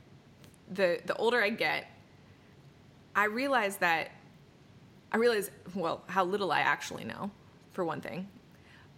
[0.72, 1.88] the the older I get,
[3.16, 4.12] I realize that
[5.12, 7.32] I realize, well, how little I actually know,
[7.72, 8.28] for one thing,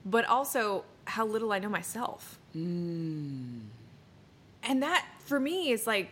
[0.05, 2.39] but also how little I know myself.
[4.67, 6.11] And that, for me, is like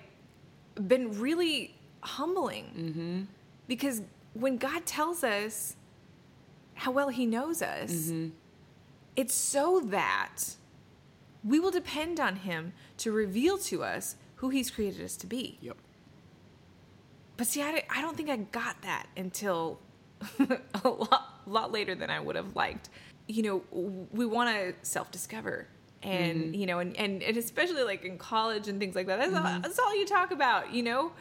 [0.76, 3.22] been really humbling mm-hmm.
[3.68, 4.02] because
[4.34, 5.76] when God tells us
[6.74, 8.30] how well He knows us, mm-hmm.
[9.16, 10.56] it's so that
[11.44, 15.58] we will depend on Him to reveal to us who He's created us to be.
[15.62, 15.78] Yep.
[17.38, 19.80] But see, I, I don't think I got that until
[20.40, 22.90] a lot, lot later than I would have liked.
[23.28, 25.68] You know, we want to self discover.
[26.06, 26.54] And, mm-hmm.
[26.54, 29.20] you know, and, and, and especially like in college and things like that.
[29.20, 29.62] That's, all, mm-hmm.
[29.62, 31.12] that's all you talk about, you know?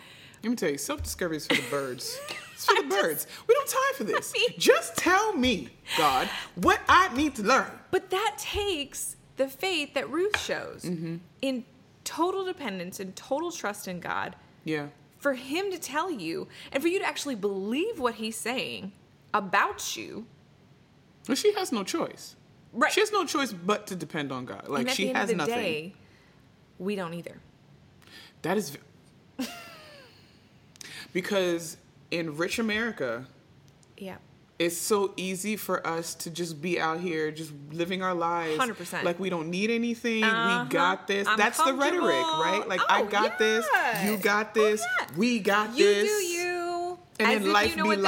[0.42, 2.18] Let me tell you, self discovery is for the birds.
[2.54, 3.26] It's for the birds.
[3.48, 4.32] We don't have time for this.
[4.48, 7.70] mean- Just tell me, God, what I need to learn.
[7.90, 11.16] But that takes the faith that Ruth shows mm-hmm.
[11.42, 11.64] in
[12.04, 14.86] total dependence and total trust in God Yeah.
[15.18, 18.92] for Him to tell you and for you to actually believe what He's saying
[19.32, 20.26] about you.
[21.26, 22.36] Well, she has no choice.
[22.74, 22.92] Right.
[22.92, 24.68] She has no choice but to depend on God.
[24.68, 25.54] Like she has nothing.
[25.54, 25.94] day,
[26.78, 27.38] we don't either.
[28.42, 28.70] That is
[29.38, 29.46] v-
[31.12, 31.76] because
[32.10, 33.26] in rich America,
[33.96, 34.16] Yeah.
[34.58, 39.02] it's so easy for us to just be out here just living our lives 100%.
[39.04, 40.64] like we don't need anything Uh-huh.
[40.64, 43.66] we got this I'm that's the rhetoric right like i Oh, got this
[44.04, 45.06] you got Oh, this yeah.
[45.16, 45.78] we got this.
[45.78, 46.98] You this do you.
[47.18, 48.02] And as then if life you know be that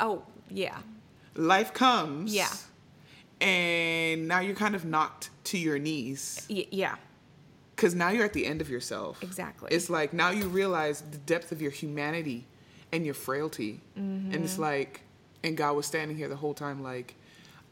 [0.00, 0.78] Oh, yeah.
[1.34, 2.48] life comes Yeah.
[3.40, 6.96] And now you're kind of knocked to your knees Y- yeah.
[7.74, 9.68] because now you're at the end of yourself Exactly.
[9.72, 12.46] it's like now you realize the depth of your humanity
[12.92, 14.44] and your frailty and Mm-hmm.
[14.44, 15.02] it's like
[15.42, 17.14] and god was standing here the whole time like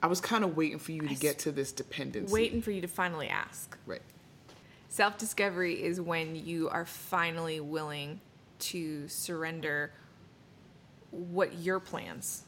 [0.02, 2.80] i was kind of waiting for you to get to this dependency Waiting for you
[2.82, 3.76] to finally ask.
[3.86, 4.02] right
[4.88, 8.20] Self discovery is when you are finally willing
[8.58, 9.90] to surrender
[11.10, 12.42] what your plans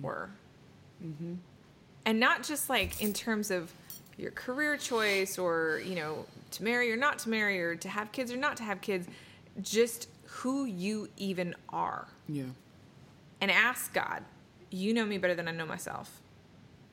[0.00, 0.30] were.
[2.04, 3.72] And not just like in terms of
[4.16, 8.12] your career choice or, you know, to marry or not to marry or to have
[8.12, 9.06] kids or not to have kids,
[9.62, 12.06] just who you even are.
[12.28, 12.44] yeah
[13.40, 14.22] And ask God,
[14.70, 16.20] you know me better than I know myself.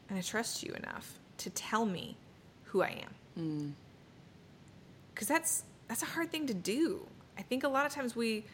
[0.10, 2.18] And I trust you enough to tell me
[2.64, 3.72] who I am mm.
[5.14, 7.06] because that's that's a hard thing to do.
[7.38, 8.46] I think a lot of times we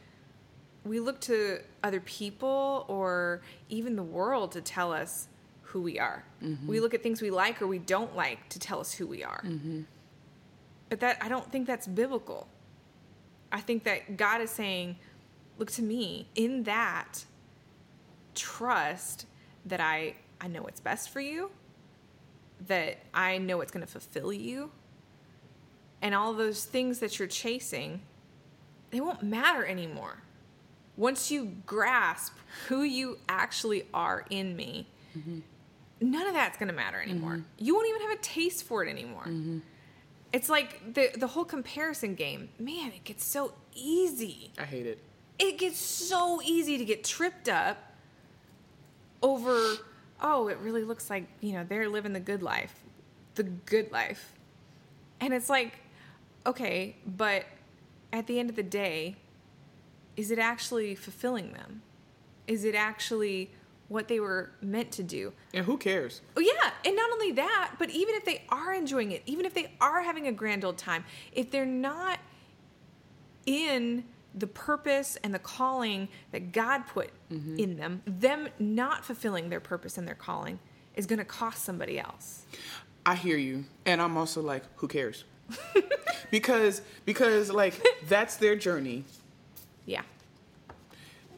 [0.83, 5.27] we look to other people or even the world to tell us
[5.73, 6.23] who we are.
[6.43, 6.67] Mm-hmm.
[6.67, 9.23] We look at things we like or we don't like to tell us who we
[9.23, 9.41] are.
[9.43, 9.81] Mm-hmm.
[10.89, 12.47] But that I don't think that's biblical.
[13.51, 14.97] I think that God is saying,
[15.57, 17.25] look to me in that
[18.35, 19.25] trust
[19.65, 21.49] that I I know what's best for you,
[22.67, 24.69] that I know what's going to fulfill you,
[26.03, 28.01] and all those things that you're chasing,
[28.91, 30.21] they won't matter anymore.
[30.97, 32.33] Once you grasp
[32.67, 35.39] who you actually are in me, mm-hmm.
[36.03, 37.33] None of that's going to matter anymore.
[37.33, 37.65] Mm-hmm.
[37.65, 39.23] You won't even have a taste for it anymore.
[39.23, 39.59] Mm-hmm.
[40.31, 42.49] It's like the the whole comparison game.
[42.59, 44.51] Man, it gets so easy.
[44.59, 44.99] i hate it
[45.39, 47.77] It gets so easy to get tripped up
[49.21, 49.77] over
[50.23, 52.73] oh, it really looks like, you know, they're living the good life.
[53.35, 54.33] The good life.
[55.19, 55.73] And it's like,
[56.45, 57.45] okay, but
[58.13, 59.17] at the end of the day,
[60.15, 61.81] is it actually fulfilling them?
[62.47, 63.51] Is it actually
[63.87, 65.33] what they were meant to do?
[65.53, 69.11] and who cares Oh yeah, and not only that, but even if they are enjoying
[69.11, 72.19] it, even if they are having a grand old time, if they're not
[73.45, 74.03] in
[74.35, 77.57] the purpose and the calling that God put mm-hmm.
[77.57, 80.59] in them, them not fulfilling their purpose and their calling
[80.95, 82.45] is going to cost somebody else.
[83.05, 85.25] I hear you, and I'm also like, who cares?
[86.31, 89.03] because because like that's their journey.
[89.85, 90.03] Yeah.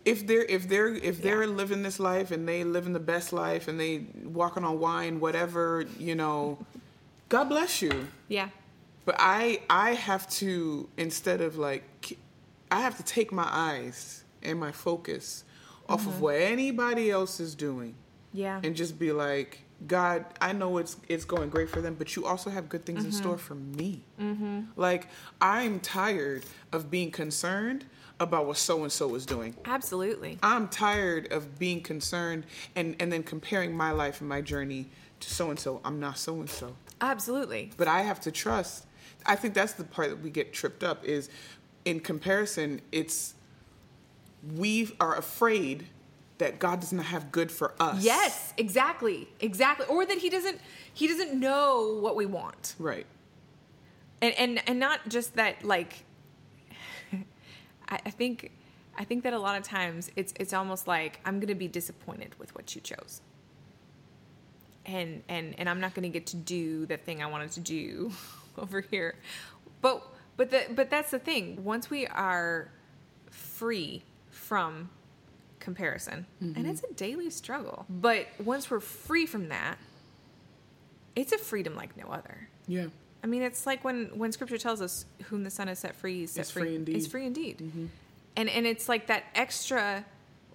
[0.06, 1.50] If they're if they're if they're Yeah.
[1.50, 5.86] living this life and they living the best life and they walking on wine, whatever
[6.00, 6.60] you know,
[7.30, 8.08] God bless you.
[8.28, 8.50] Yeah.
[9.06, 12.18] But I I have to instead of like
[12.72, 15.44] I have to take my eyes and my focus
[15.90, 17.96] off of what anybody else is doing
[18.34, 18.60] Yeah.
[18.64, 22.26] and just be like, God, I know it's it's going great for them, but you
[22.26, 24.04] also have good things in store for me.
[24.20, 24.62] Mm-hmm.
[24.76, 25.08] Like
[25.42, 27.86] I'm tired of being concerned
[28.20, 29.56] about what so and so is doing.
[29.66, 30.38] Absolutely.
[30.42, 32.46] I'm tired of being concerned
[32.76, 34.88] and and then comparing my life and my journey
[35.20, 35.82] to so and so.
[35.84, 37.72] I'm not so and so Absolutely.
[37.78, 38.86] but I have to trust.
[39.26, 41.30] I think that's the part that we get tripped up is
[41.84, 43.34] in comparison, it's
[44.56, 45.88] we are afraid
[46.38, 48.04] that God does not have good for us.
[48.04, 49.28] Yes, exactly.
[49.40, 49.86] Exactly.
[49.88, 50.60] Or that he doesn't
[50.94, 52.76] he doesn't know what we want.
[52.80, 53.06] Right.
[54.22, 56.04] and and and not just that like
[57.90, 58.52] I, I think
[58.98, 62.36] I think that a lot of times it's it's almost like I'm gonna be disappointed
[62.40, 63.22] with what you chose.
[64.86, 68.12] And and and I'm not gonna get to do the thing I wanted to do
[68.58, 69.16] over here.
[69.82, 70.06] But
[70.38, 71.64] but the but that's the thing.
[71.64, 72.70] Once we are
[73.30, 74.90] free from
[75.60, 76.96] comparison, and it's a mm-hmm.
[76.96, 77.86] daily struggle.
[77.90, 79.78] But once we're free from that,
[81.16, 82.50] it's a freedom like no other.
[82.68, 82.88] Yeah.
[83.26, 86.26] I mean, it's like when when Scripture tells us, "Whom the Son has set free,
[86.26, 86.96] is set Is free indeed.
[86.96, 87.86] Is free indeed." Mm-hmm.
[88.36, 90.06] And and it's like that extra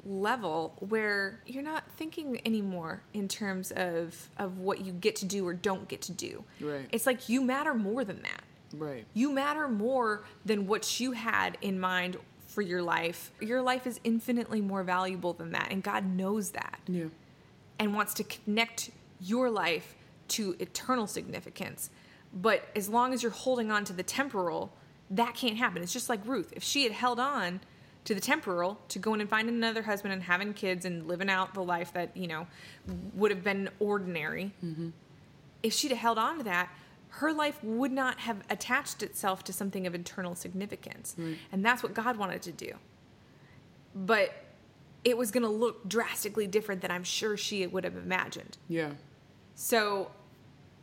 [0.06, 5.44] level where you're not thinking anymore in terms of of what you get to do
[5.44, 6.44] or don't get to do.
[6.60, 6.88] Right.
[6.92, 8.44] It's like you matter more than that.
[8.72, 9.04] Right.
[9.14, 13.32] You matter more than what you had in mind for your life.
[13.40, 17.06] Your life is infinitely more valuable than that, and God knows that Yeah.
[17.80, 19.96] and wants to connect your life
[20.28, 21.90] to eternal significance.
[22.32, 24.72] But as long as you're holding on to the temporal,
[25.10, 25.82] that can't happen.
[25.82, 26.52] It's just like Ruth.
[26.54, 27.60] If she had held on
[28.04, 31.54] to the temporal to going and finding another husband and having kids and living out
[31.54, 32.46] the life that, you know,
[33.14, 34.90] would have been ordinary, mm-hmm.
[35.62, 36.70] if she'd have held on to that,
[37.14, 41.16] her life would not have attached itself to something of eternal significance.
[41.50, 42.74] And that's what God wanted to do.
[43.94, 44.32] But
[45.02, 48.58] it was going to look drastically different than I'm sure she would have imagined.
[48.68, 48.92] Yeah.
[49.56, 50.12] So,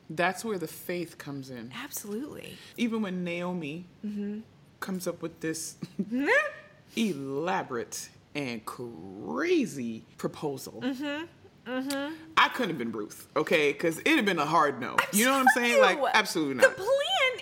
[0.09, 1.71] That's where the faith comes in.
[1.83, 2.57] absolutely.
[2.77, 4.39] Even when Naomi mm-hmm.
[4.79, 5.75] comes up with this
[6.95, 10.81] elaborate and crazy proposal.
[10.81, 11.25] Mm-hmm.
[11.69, 12.13] Mm-hmm.
[12.37, 13.73] I couldn't have been Ruth, okay?
[13.73, 14.95] Because it'd have been a hard no.
[15.11, 15.81] You know what I'm saying?
[15.81, 16.07] Like, Ew.
[16.13, 16.87] absolutely The plan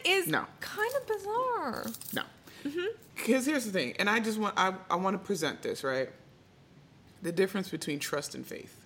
[0.03, 0.45] is No.
[0.61, 1.85] kind of bizarre.
[2.13, 2.23] No.
[3.15, 6.09] Because here's the thing, and I just want I, I want to present this right.
[7.21, 8.83] The difference between trust and faith,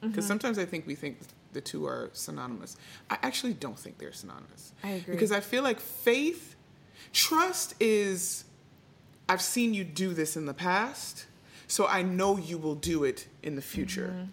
[0.00, 1.18] because sometimes I think we think
[1.56, 2.76] the two are synonymous.
[3.10, 4.72] I actually don't think they're synonymous.
[4.84, 5.14] I agree.
[5.14, 6.54] Because I feel like faith,
[7.14, 8.44] trust is,
[9.28, 11.24] I've seen you do this in the past,
[11.66, 14.10] so I know you will do it in the future.
[14.14, 14.30] Mm-hmm.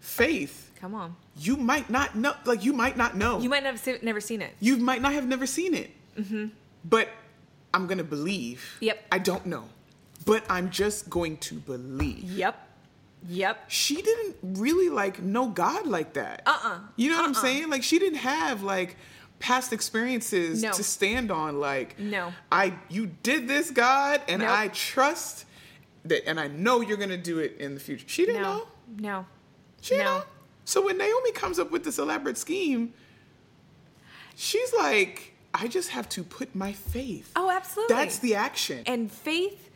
[0.00, 1.16] Faith, Come on.
[1.36, 4.40] you might not know, like you might not know You might not have never seen
[4.40, 4.54] it.
[4.60, 5.90] you might not have never seen it.
[6.16, 6.46] Mm-hmm.
[6.84, 7.08] But
[7.74, 8.76] I'm going to believe.
[8.80, 9.06] Yep.
[9.10, 9.64] I don't know.
[10.24, 12.30] But I'm just going to believe.
[12.30, 12.65] Yep.
[13.28, 13.64] Yep.
[13.70, 16.42] She didn't really like know God like that.
[16.46, 16.78] Uh-uh.
[16.96, 17.42] You know what I'm uh-uh.
[17.42, 17.70] saying?
[17.70, 18.96] Like she didn't have like
[19.38, 20.72] past experiences No.
[20.72, 22.32] to stand on like No.
[22.50, 24.50] I you did this God and Nope.
[24.50, 25.44] I trust
[26.04, 28.04] that and I know you're going to do it in the future.
[28.08, 28.56] She didn't No.
[28.58, 28.66] know.
[28.98, 29.26] No.
[29.80, 30.18] She didn't No.
[30.18, 30.24] know.
[30.64, 32.92] So when Naomi comes up with this elaborate scheme,
[34.34, 37.30] she's like, I just have to put my faith.
[37.36, 37.94] Oh, absolutely.
[37.94, 38.82] That's the action.
[38.86, 39.70] And faith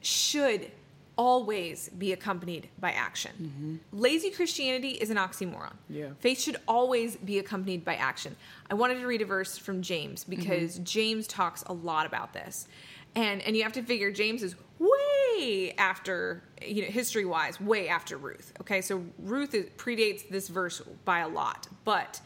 [0.00, 0.70] should
[1.16, 3.32] always be accompanied by action.
[3.40, 4.00] Mm-hmm.
[4.00, 5.74] Lazy Christianity is an oxymoron.
[5.88, 6.08] Yeah.
[6.20, 8.34] Faith should always be accompanied by action.
[8.70, 10.84] I wanted to read a verse from James because mm-hmm.
[10.84, 12.66] James talks a lot about this.
[13.14, 17.88] And and you have to figure James is way after you know history wise way
[17.88, 18.52] after Ruth.
[18.60, 18.80] Okay?
[18.80, 22.20] So Ruth is, predates this verse by a lot, but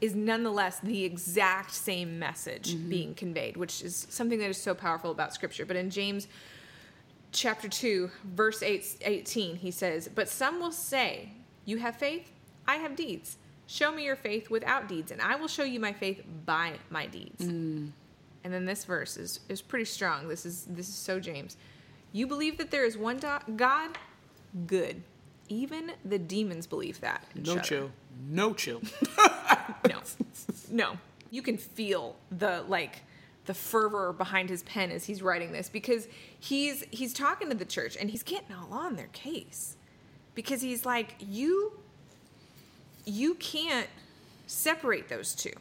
[0.00, 2.90] is nonetheless the exact same message mm-hmm.
[2.90, 5.64] being conveyed, which is something that is so powerful about scripture.
[5.64, 6.28] But in James
[7.34, 11.30] chapter 2, verse 8, 18, he says, But some will say,
[11.64, 12.30] You have faith,
[12.66, 13.36] I have deeds.
[13.66, 17.06] Show me your faith without deeds, and I will show you my faith by my
[17.06, 17.44] deeds.
[17.44, 17.90] Mm.
[18.44, 20.28] And then this verse is, is pretty strong.
[20.28, 21.56] This is this is so James.
[22.12, 23.96] You believe that there is one do- God?
[24.66, 25.02] Good.
[25.48, 27.24] Even the demons believe that.
[27.34, 27.62] no shudder.
[27.62, 27.90] chill.
[28.28, 28.80] No chill.
[29.88, 30.00] No.
[30.70, 30.98] No.
[31.30, 33.02] You can feel the like
[33.46, 37.64] the fervor behind his pen as he's writing this because he's he's talking to the
[37.64, 39.76] church and he's getting all on their case.
[40.34, 41.72] Because he's like you
[43.04, 43.88] you can't
[44.46, 45.52] separate those two.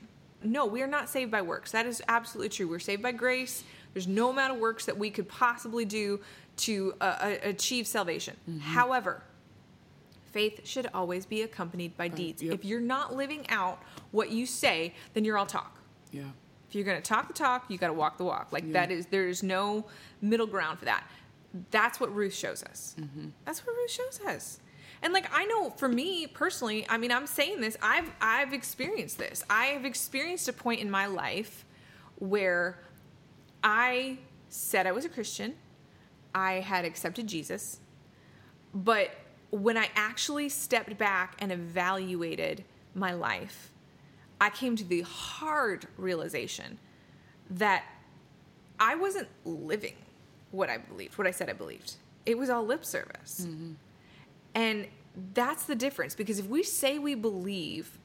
[0.44, 1.72] No we are not saved by works.
[1.72, 2.68] That is absolutely true.
[2.68, 3.64] We're saved by grace.
[3.94, 6.20] There's no amount of works that we could possibly do
[6.56, 8.36] to uh, uh, achieve salvation.
[8.62, 9.24] However
[10.32, 12.42] faith should always be accompanied by deeds.
[12.42, 12.54] Yep.
[12.56, 13.80] if you're not living out
[14.12, 15.78] what you say then you're all talk.
[16.12, 16.24] Yeah.
[16.74, 18.48] If you're going to talk the talk, you got to walk the walk.
[18.52, 19.86] Like that is there is no
[20.22, 21.08] middle ground for that.
[21.70, 22.96] That's what Ruth shows us.
[23.00, 23.28] Mm-hmm.
[23.46, 24.60] That's what Ruth shows us.
[25.04, 29.20] And like I know for me personally, I mean I'm saying this, I've I've experienced
[29.20, 29.44] this.
[29.52, 31.64] I have experienced a point in my life
[32.16, 32.80] where
[33.64, 34.18] I
[34.50, 35.54] said I was a Christian.
[36.34, 37.82] I had accepted Jesus.
[38.74, 39.12] But
[39.52, 42.64] when I actually stepped back and evaluated
[42.96, 43.73] my life,
[44.40, 46.78] I came to the hard realization
[47.50, 47.84] that
[48.80, 49.96] I wasn't living
[50.52, 51.96] what I believed, what I said I believed.
[52.26, 53.46] It was all lip service.
[53.48, 53.74] Mm-hmm.
[54.56, 54.88] And
[55.34, 57.98] that's the difference because if we say we believe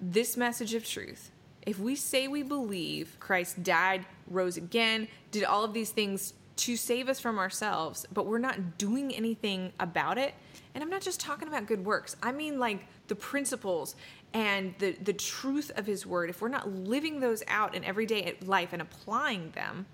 [0.00, 1.30] this message of truth,
[1.62, 6.76] if we say we believe Christ died, rose again, did all of these things to
[6.76, 10.34] save us from ourselves, but we're not doing anything about it,
[10.74, 13.96] and I'm not just talking about good works, I mean like the principles
[14.34, 18.36] and the, the truth of His Word, if we're not living those out in everyday
[18.44, 19.86] life and applying them,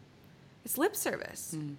[0.65, 1.55] it's lip service.
[1.57, 1.75] Mm-hmm.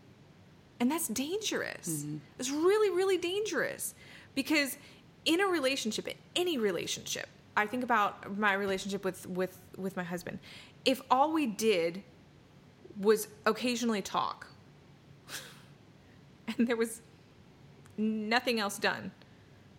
[0.80, 2.04] And that's dangerous.
[2.04, 2.18] Mm-hmm.
[2.40, 3.96] It's really, really dangerous
[4.36, 4.78] because
[5.26, 10.04] in a relationship, in any relationship, I think about my relationship with with with my
[10.04, 10.40] husband.
[10.86, 12.02] If all we did
[13.00, 14.48] was occasionally talk,
[16.58, 17.02] and there was
[17.98, 19.12] nothing else done,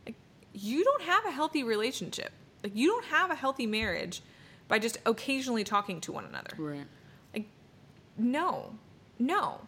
[0.04, 0.16] like
[0.52, 2.32] you don't have a healthy relationship.
[2.62, 4.22] Like you don't have a healthy marriage
[4.68, 6.50] by just occasionally talking to one another.
[6.56, 6.86] Right.
[7.34, 7.46] Like,
[8.16, 8.74] no,
[9.18, 9.60] no.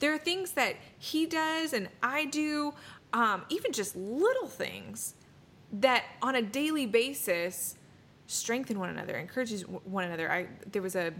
[0.00, 2.74] There are things that he does and I do,
[3.12, 5.14] um, even just little things
[5.72, 7.76] that on a daily basis
[8.26, 10.30] strengthen one another, encourages one another.
[10.30, 11.12] I there was a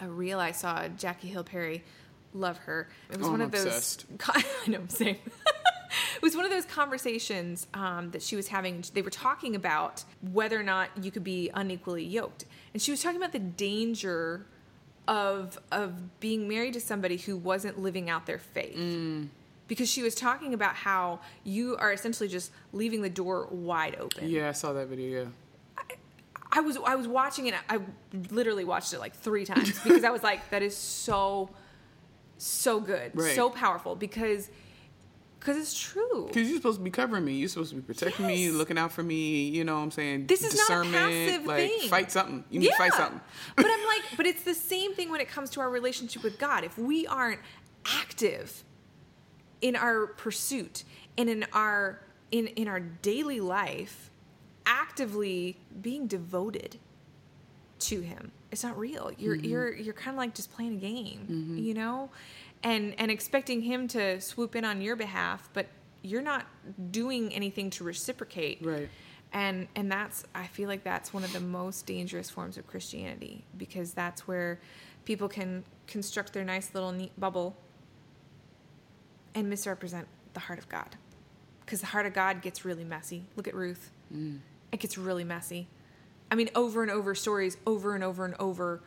[0.00, 1.84] a reel I saw Jackie Hill Perry,
[2.32, 2.88] love her.
[3.10, 3.64] It was Oh, one I'm of those.
[3.66, 4.06] obsessed.
[4.28, 5.16] I know, same.
[5.16, 5.32] it
[6.24, 8.82] was one of those conversations um, that she was having.
[8.94, 13.02] They were talking about whether or not you could be unequally yoked, and she was
[13.02, 14.46] talking about the danger
[15.06, 18.76] of of being married to somebody who wasn't living out their faith.
[18.76, 19.28] Mm.
[19.66, 24.28] Because she was talking about how you are essentially just leaving the door wide open.
[24.28, 25.22] Yeah, I saw that video.
[25.22, 25.28] Yeah.
[26.52, 27.54] I was I was watching it.
[27.68, 27.80] I
[28.30, 31.50] literally watched it like three times because I was like, that is so,
[32.38, 33.34] so good, Right.
[33.34, 34.50] so powerful because
[35.44, 36.24] because it's true.
[36.26, 37.34] Because you're supposed to be covering me.
[37.34, 39.48] You're supposed to be protecting me, looking out for me.
[39.48, 40.26] You know what I'm saying?
[40.26, 40.94] This is not a Discernment,
[41.28, 41.88] passive like, thing.
[41.90, 42.44] Fight something.
[42.50, 43.20] You need to fight something.
[43.54, 46.38] but I'm like, but it's the same thing when it comes to our relationship with
[46.38, 46.64] God.
[46.64, 47.40] If we aren't
[47.86, 48.64] active
[49.60, 50.84] in our pursuit
[51.18, 54.10] and in our in in our daily life,
[54.64, 56.78] actively being devoted
[57.80, 59.10] to him, it's not real.
[59.18, 59.44] You're Mm-hmm.
[59.44, 62.08] you're you're kind of like just playing a game, you know,
[62.64, 65.66] and and expecting him to swoop in on your behalf, but
[66.02, 66.46] you're not
[66.90, 68.58] doing anything to reciprocate.
[68.62, 68.88] Right.
[69.32, 73.44] and and that's i feel like that's one of the most dangerous forms of christianity
[73.56, 74.60] because that's where
[75.04, 77.56] people can construct their nice little neat bubble
[79.34, 80.96] and misrepresent the heart of god.
[81.64, 83.24] Because the heart of god gets really messy.
[83.36, 83.90] Look at ruth.
[84.14, 84.38] Mm.
[84.72, 85.68] It gets really messy.
[86.30, 88.82] I mean over and over stories over and over and over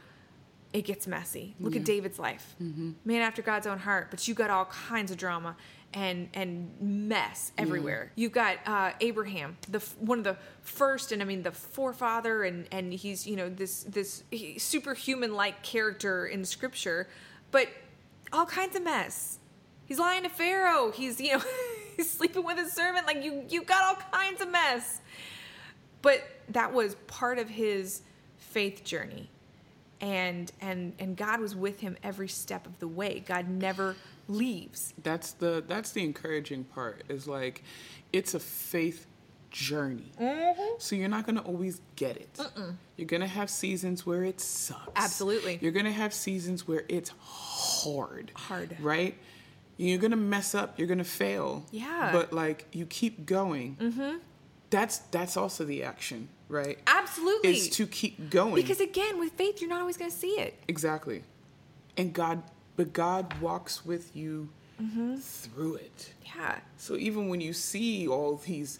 [0.77, 1.55] it gets messy.
[1.59, 2.55] Look at david's life.
[2.59, 5.55] Man after god's own heart but you got all kinds of drama
[5.93, 8.11] and and mess everywhere.
[8.15, 12.67] You've got uh, abraham the one of the first and i mean the forefather and
[12.71, 14.23] and he's you know this this
[14.57, 17.07] superhuman like character in scripture
[17.51, 17.69] but
[18.33, 19.39] all kinds of mess.
[19.85, 20.91] He's lying to pharaoh.
[20.91, 21.43] He's you know
[21.95, 23.07] he's sleeping with his servant.
[23.07, 25.01] Like you you got all kinds of mess.
[26.01, 28.01] But that was part of his
[28.37, 29.29] faith journey
[30.01, 33.95] and and and god was with him every step of the way god never
[34.27, 37.03] leaves That's the that's the encouraging part.
[37.09, 37.63] Is like,
[38.11, 39.07] it's a faith
[39.51, 40.11] journey.
[40.19, 40.61] Mm-hmm.
[40.79, 42.39] So you're not gonna always get it.
[42.97, 44.91] You're gonna have seasons where it sucks.
[44.95, 45.59] Absolutely.
[45.61, 48.31] You're gonna have seasons where it's hard.
[48.35, 48.75] Hard.
[48.79, 49.17] Right.
[49.77, 50.77] You're gonna mess up.
[50.77, 51.65] You're gonna fail.
[51.71, 52.09] Yeah.
[52.11, 53.77] But like you keep going.
[53.79, 54.17] Mm-hmm.
[54.69, 56.77] That's that's also the action, right?
[56.87, 58.55] absolutely Is to keep going.
[58.55, 61.23] because again with faith you're not always going to see it Exactly.
[61.95, 62.43] And God,
[62.75, 64.49] but God walks with you
[64.81, 65.15] Mm-hmm.
[65.17, 66.13] through it.
[66.35, 68.79] yeah So even when you see all these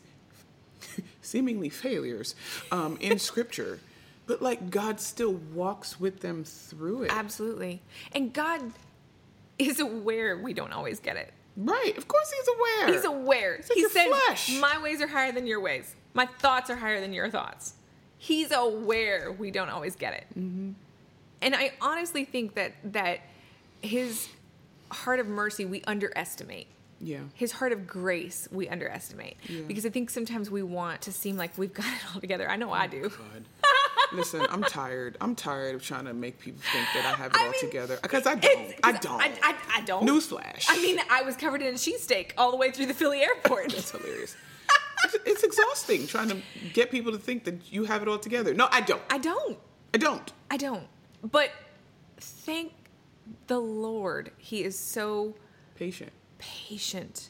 [1.23, 2.35] seemingly failures
[2.71, 3.79] um, in Scripture,
[4.27, 7.11] But like God still walks with them through it.
[7.11, 7.81] Absolutely.
[8.13, 8.61] And God
[9.57, 11.33] is aware we don't always get it.
[11.58, 11.97] Right.
[11.97, 12.93] Of course he's aware.
[12.93, 13.58] He's aware.
[13.58, 14.60] like he your said, flesh.
[14.60, 15.95] My ways are higher than your ways.
[16.14, 17.74] My thoughts are higher than your thoughts.
[18.20, 20.28] He's aware we don't always get it.
[20.38, 20.72] Mm-hmm.
[21.41, 23.20] And I honestly think that that
[23.82, 24.28] his
[24.91, 26.68] heart of mercy we underestimate.
[26.99, 27.20] Yeah.
[27.34, 29.38] His heart of grace we underestimate.
[29.47, 29.62] Yeah.
[29.68, 32.49] Because I think sometimes we want to seem like we've got it all together.
[32.49, 33.10] I know I do.
[33.10, 33.43] God.
[34.14, 35.18] Listen, I'm tired.
[35.22, 37.60] I'm tired of trying to make people think that I have it I all mean,
[37.62, 37.99] together.
[38.01, 38.74] Because I don't.
[38.84, 39.22] I don't.
[39.22, 40.08] I, I, I don't.
[40.08, 40.66] Newsflash.
[40.70, 43.72] I mean, I was covered in a cheesesteak all the way through the Philly airport.
[43.74, 44.36] That's hilarious.
[45.03, 46.38] it's, it's exhausting trying to
[46.74, 48.53] get people to think that you have it all together.
[48.53, 49.01] No, I don't.
[49.10, 49.58] I don't.
[49.93, 50.34] I don't.
[50.51, 50.88] I don't.
[51.24, 51.51] But
[52.18, 52.72] thank
[53.47, 55.36] the Lord, He is so
[55.76, 56.12] Patient.
[56.38, 57.30] patient,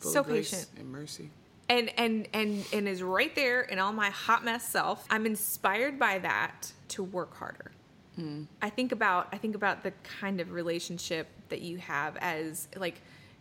[0.00, 1.30] Full so of grace patient, and mercy.
[1.68, 5.06] And and and and is right there in all my hot mess self.
[5.10, 7.72] I'm inspired by that to work harder.
[8.16, 8.44] Hmm.
[8.62, 13.00] I think about I think about the kind of relationship that you have as like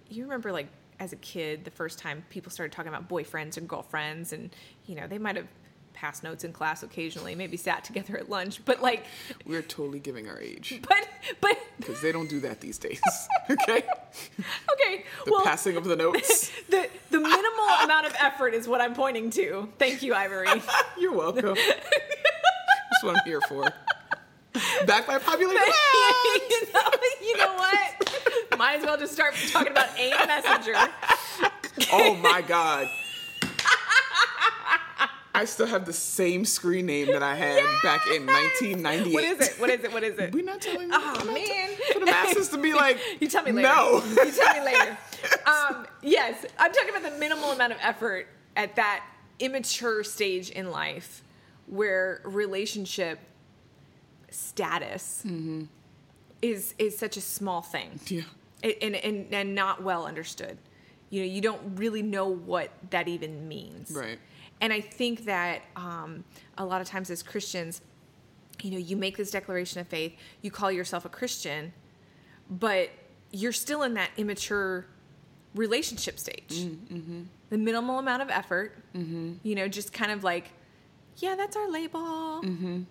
[0.09, 0.67] you remember like
[0.99, 4.55] as a kid the first time people started talking about boyfriends and girlfriends and
[4.86, 5.47] you know they might have
[6.03, 9.05] passed notes in class occasionally maybe sat together at lunch but like
[9.45, 11.07] We're totally giving our age but
[11.39, 12.99] but because they don't do that these days.
[13.49, 13.83] okay?
[14.73, 16.51] okay The well passing of the notes.
[16.69, 19.69] the the minimal amount of effort is what I'm pointing to.
[19.79, 20.49] Thank you, Ivory.
[20.99, 21.55] You're welcome.
[21.55, 23.63] That's what I'm here for.
[24.85, 25.67] Back by popular demand.
[26.51, 26.97] you, know, ah!
[27.21, 28.59] you know what?
[28.59, 30.73] Might as well just start talking about AIM Messenger.
[31.93, 32.89] Oh my god.
[35.36, 39.13] I still have the same screen name that I had back in 1998.
[39.13, 39.59] What is it?
[39.59, 39.93] What is it?
[39.93, 40.34] What is it?
[40.34, 41.69] We're not telling Oh not man!
[41.91, 43.67] For the masses to be like, you tell me later.
[43.67, 44.03] No.
[44.05, 44.97] you tell me later.
[45.47, 49.03] Um, yes, I'm talking about the minimal amount of effort at that
[49.39, 51.23] immature stage in life,
[51.65, 53.19] where relationship
[54.29, 55.25] status
[56.41, 57.99] is is such a small thing.
[58.07, 58.21] Yeah.
[58.63, 60.57] and, and, and not well understood.
[61.09, 63.91] You know, you don't really know what that even means.
[63.91, 64.19] Right.
[64.61, 66.23] And I think that um,
[66.57, 67.81] a lot of times as Christians,
[68.61, 71.73] you know, you make this declaration of faith, you call yourself a Christian,
[72.49, 72.89] but
[73.31, 74.85] you're still in that immature
[75.55, 76.51] relationship stage.
[76.51, 77.21] Mm, mm-hmm.
[77.49, 79.33] The minimal amount of effort, mm-hmm.
[79.43, 80.51] you know, just kind of like,
[81.17, 82.41] yeah, that's our label.
[82.43, 82.81] Mm-hmm.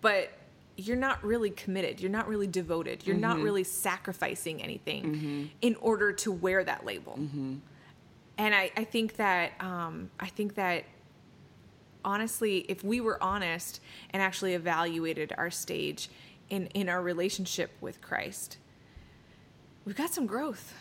[0.00, 0.32] But
[0.76, 2.00] you're not really committed.
[2.00, 3.06] You're not really devoted.
[3.06, 7.18] You're not really sacrificing anything in order to wear that label.
[8.38, 10.84] And I, I think that um, I think that
[12.04, 13.80] honestly, if we were honest
[14.10, 16.08] and actually evaluated our stage
[16.50, 18.58] in, in our relationship with Christ,
[19.84, 20.74] we've got some growth.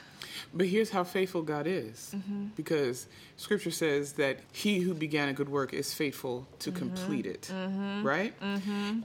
[0.53, 2.13] But here's how faithful God is.
[2.15, 2.47] Mm-hmm.
[2.55, 6.79] Because scripture says that he who began a good work is faithful to Mm-hmm.
[6.79, 7.51] complete it.
[8.03, 8.33] Right?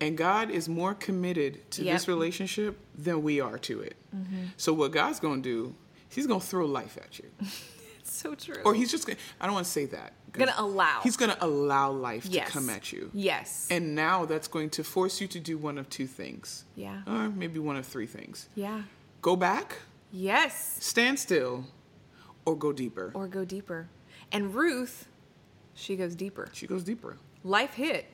[0.01, 1.86] And God is more committed to Yep.
[1.88, 1.94] Mm-hmm.
[1.96, 3.96] this relationship than we are to it.
[4.57, 5.74] So what God's going to do,
[6.09, 7.26] he's going to throw life at you.
[8.23, 8.62] So true.
[8.64, 10.12] Or he's just going to, I don't want to say that.
[10.33, 11.01] Gonna allow.
[11.03, 12.47] He's going to allow life yes.
[12.49, 13.11] to come at you.
[13.14, 13.66] Yes.
[13.71, 16.64] And now that's going to force you to do one of two things.
[16.77, 17.03] yeah.
[17.07, 18.49] Or maybe one of three things.
[18.55, 18.83] Yeah.
[19.23, 19.77] Go back,
[20.12, 20.77] Yes.
[20.81, 21.64] stand still,
[22.45, 23.11] or go deeper.
[23.14, 23.89] Or go deeper.
[24.33, 25.09] And Ruth,
[25.75, 26.49] she goes deeper.
[26.53, 27.16] She goes deeper.
[27.45, 28.07] life hit.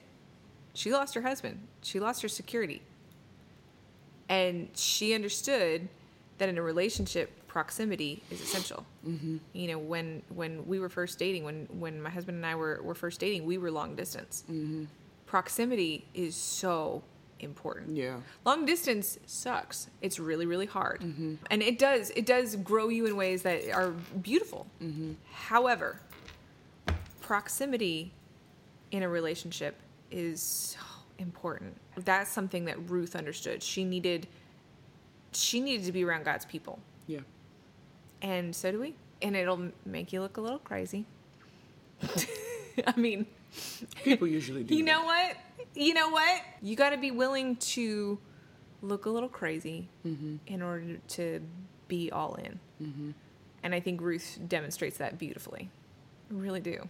[0.74, 1.60] She lost her husband.
[1.82, 2.82] She lost her security.
[4.28, 5.88] And she understood
[6.38, 8.84] that in a relationship, proximity is essential.
[9.06, 9.36] Mm-hmm.
[9.52, 12.80] You know, when when we were first dating, when when my husband and I were,
[12.82, 14.42] were first dating, we were long distance.
[14.50, 14.86] Mm-hmm.
[15.26, 17.04] Proximity is so
[17.38, 17.96] important.
[17.96, 18.16] Yeah.
[18.44, 19.88] Long distance sucks.
[20.02, 21.00] It's really really hard,
[21.48, 24.66] and it does it does grow you in ways that are beautiful.
[25.32, 26.00] However,
[27.20, 28.12] proximity
[28.90, 29.76] in a relationship
[30.10, 30.80] is so
[31.20, 31.76] important.
[31.98, 33.62] That's something that Ruth understood.
[33.62, 34.26] She needed
[35.30, 36.80] she needed to be around God's people.
[38.24, 38.94] And so do we.
[39.20, 41.04] And it'll make you look a little crazy.
[42.86, 43.26] I mean,
[44.02, 44.74] People usually do.
[44.74, 44.90] you that.
[44.90, 45.36] know what?
[45.74, 46.40] You know what?
[46.62, 48.18] You got to be willing to
[48.82, 50.36] look a little crazy mm-hmm.
[50.46, 51.40] in order to
[51.86, 52.58] be all in.
[52.82, 53.10] Mm-hmm.
[53.62, 55.68] And I think Ruth demonstrates that beautifully.
[56.30, 56.88] I really do.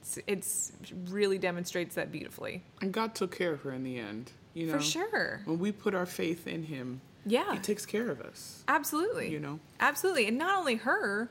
[0.00, 0.72] It's, it's
[1.08, 2.62] really demonstrates that beautifully.
[2.80, 4.32] And God took care of her in the end.
[4.54, 5.42] You know, For sure.
[5.44, 7.52] When we put our faith in Him, Yeah.
[7.52, 8.64] He takes care of us.
[8.68, 9.30] Absolutely.
[9.30, 9.60] You know?
[9.78, 10.26] Absolutely.
[10.26, 11.30] And not only her,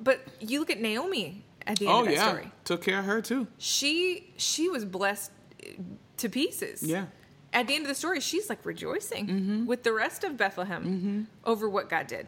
[0.00, 2.50] but you look at Naomi at the end Oh of that yeah, story.
[2.64, 3.46] took care of her too.
[3.58, 5.30] She she was blessed
[6.18, 6.82] to pieces.
[6.82, 7.06] Yeah.
[7.52, 9.66] At the end of the story, she's like rejoicing Mm-hmm.
[9.66, 12.26] with the rest of Bethlehem over what God did.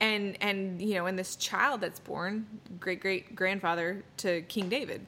[0.00, 2.46] And and you know, and this child that's born,
[2.80, 5.06] great great grandfather to King David.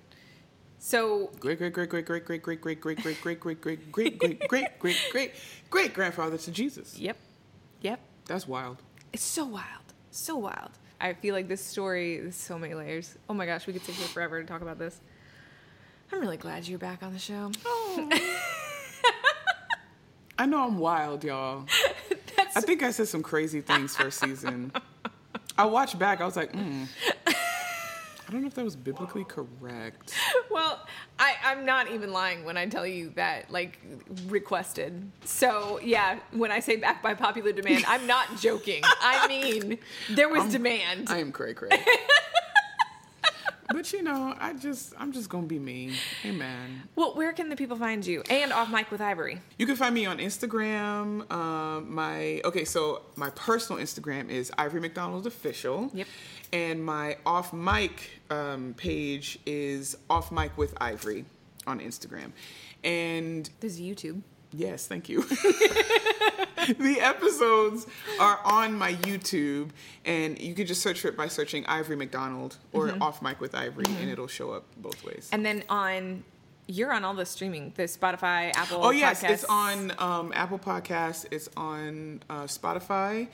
[0.83, 4.19] So Great, great, great, great, great, great, great, great, great, great, great, great, great, great,
[4.19, 5.33] great, great, great, great, great
[5.69, 6.99] great grandfather to Jesus.
[6.99, 7.19] yep,
[7.83, 8.01] yep.
[8.27, 8.79] That's wild.
[9.13, 10.71] It's so wild, so wild.
[11.01, 13.17] I feel like this story is so many layers.
[13.29, 15.01] Oh my gosh, we could sit here forever to talk about this.
[16.13, 17.53] I'm really glad you're back on the show.
[20.39, 21.67] I know I'm wild, y'all.
[22.57, 24.73] I think I said some crazy things first season.
[25.59, 26.23] I watched back.
[26.23, 26.89] I was like, mm.
[28.31, 30.15] I don't know if that was biblically correct.
[30.51, 30.85] Well,
[31.19, 33.79] I, I'm not even lying when I tell you that, like,
[34.27, 35.11] requested.
[35.25, 38.83] So, yeah, when I say back by popular demand, I'm not joking.
[38.85, 39.79] I mean,
[40.11, 41.09] there was demand.
[41.09, 41.71] I am cray cray.
[43.73, 45.95] but you know, I just I'm just gonna be me.
[46.25, 46.83] Amen.
[46.97, 48.23] well, where can the people find you?
[48.29, 49.41] And off mic with Ivory.
[49.59, 51.31] You can find me on Instagram.
[51.33, 55.91] Um, my okay, so my personal Instagram is Ivory McDonald Official.
[55.95, 56.07] Yep.
[56.53, 61.25] And my off mic um, page is Off Mic with Ivory
[61.67, 62.33] on Instagram.
[62.83, 64.23] And This is YouTube.
[64.53, 65.23] yes, thank you.
[65.25, 67.87] the episodes
[68.19, 69.71] are on my YouTube,
[70.05, 73.55] and you can just search for it by searching Ivory McDonald or Off Mic with
[73.55, 75.29] Ivory, and it'll show up both ways.
[75.33, 76.25] And then on,
[76.67, 78.81] you're on all the streaming, the Spotify, Apple.
[78.85, 81.27] Oh yes, it's on um, Apple Podcasts.
[81.31, 83.29] It's on uh, Spotify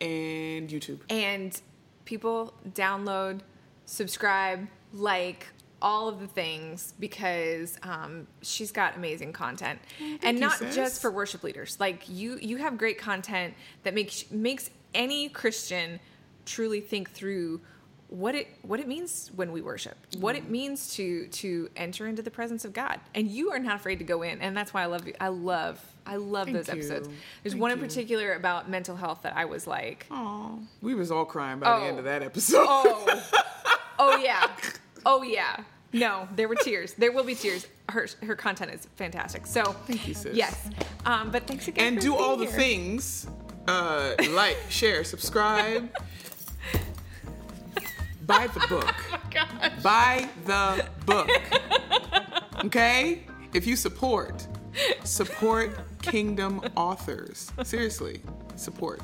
[0.00, 1.00] and YouTube.
[1.10, 1.60] And
[2.04, 3.40] people download,
[3.86, 5.46] subscribe, like
[5.80, 9.78] all of the things because um, she's got amazing content,
[10.22, 10.74] and not sis.
[10.76, 11.76] just for worship leaders.
[11.80, 15.98] Like you, you have great content that makes makes any Christian
[16.44, 17.60] truly think through
[18.08, 20.38] what it what it means when we worship, what Mm.
[20.38, 23.98] it means to to enter into the presence of God, and you are not afraid
[23.98, 25.14] to go in, and that's why I love you.
[25.20, 26.74] I love I love Thank those you.
[26.74, 27.08] episodes.
[27.42, 27.84] There's Thank one in you.
[27.84, 31.86] particular about mental health that I was like, Oh, we was all crying by the
[31.86, 31.98] end Oh.
[32.00, 32.66] of that episode.
[32.68, 33.22] Oh,
[33.98, 34.50] oh yeah,
[35.06, 35.58] oh yeah.
[35.92, 36.94] No, there were tears.
[36.94, 37.66] There will be tears.
[37.90, 39.46] Her her content is fantastic.
[39.46, 40.34] So Thank you, sis.
[40.34, 40.70] yes,
[41.04, 41.86] um, but thanks again.
[41.88, 42.54] and for do all the here.
[42.54, 43.26] things.
[43.68, 45.90] Uh, like, share, subscribe.
[48.26, 48.94] Buy the book.
[49.36, 51.28] Oh Buy the book.
[52.64, 53.22] Okay?
[53.52, 54.46] If you support,
[55.04, 57.52] support Kingdom authors.
[57.62, 58.22] Seriously,
[58.56, 59.00] support.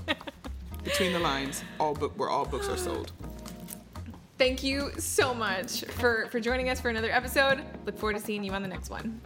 [0.85, 3.13] Between the lines, all book where all books are sold.
[4.39, 7.65] Thank you so much for for joining us for another episode.
[7.85, 9.21] Look forward to seeing you on the next one.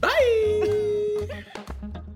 [0.00, 1.28] Bye.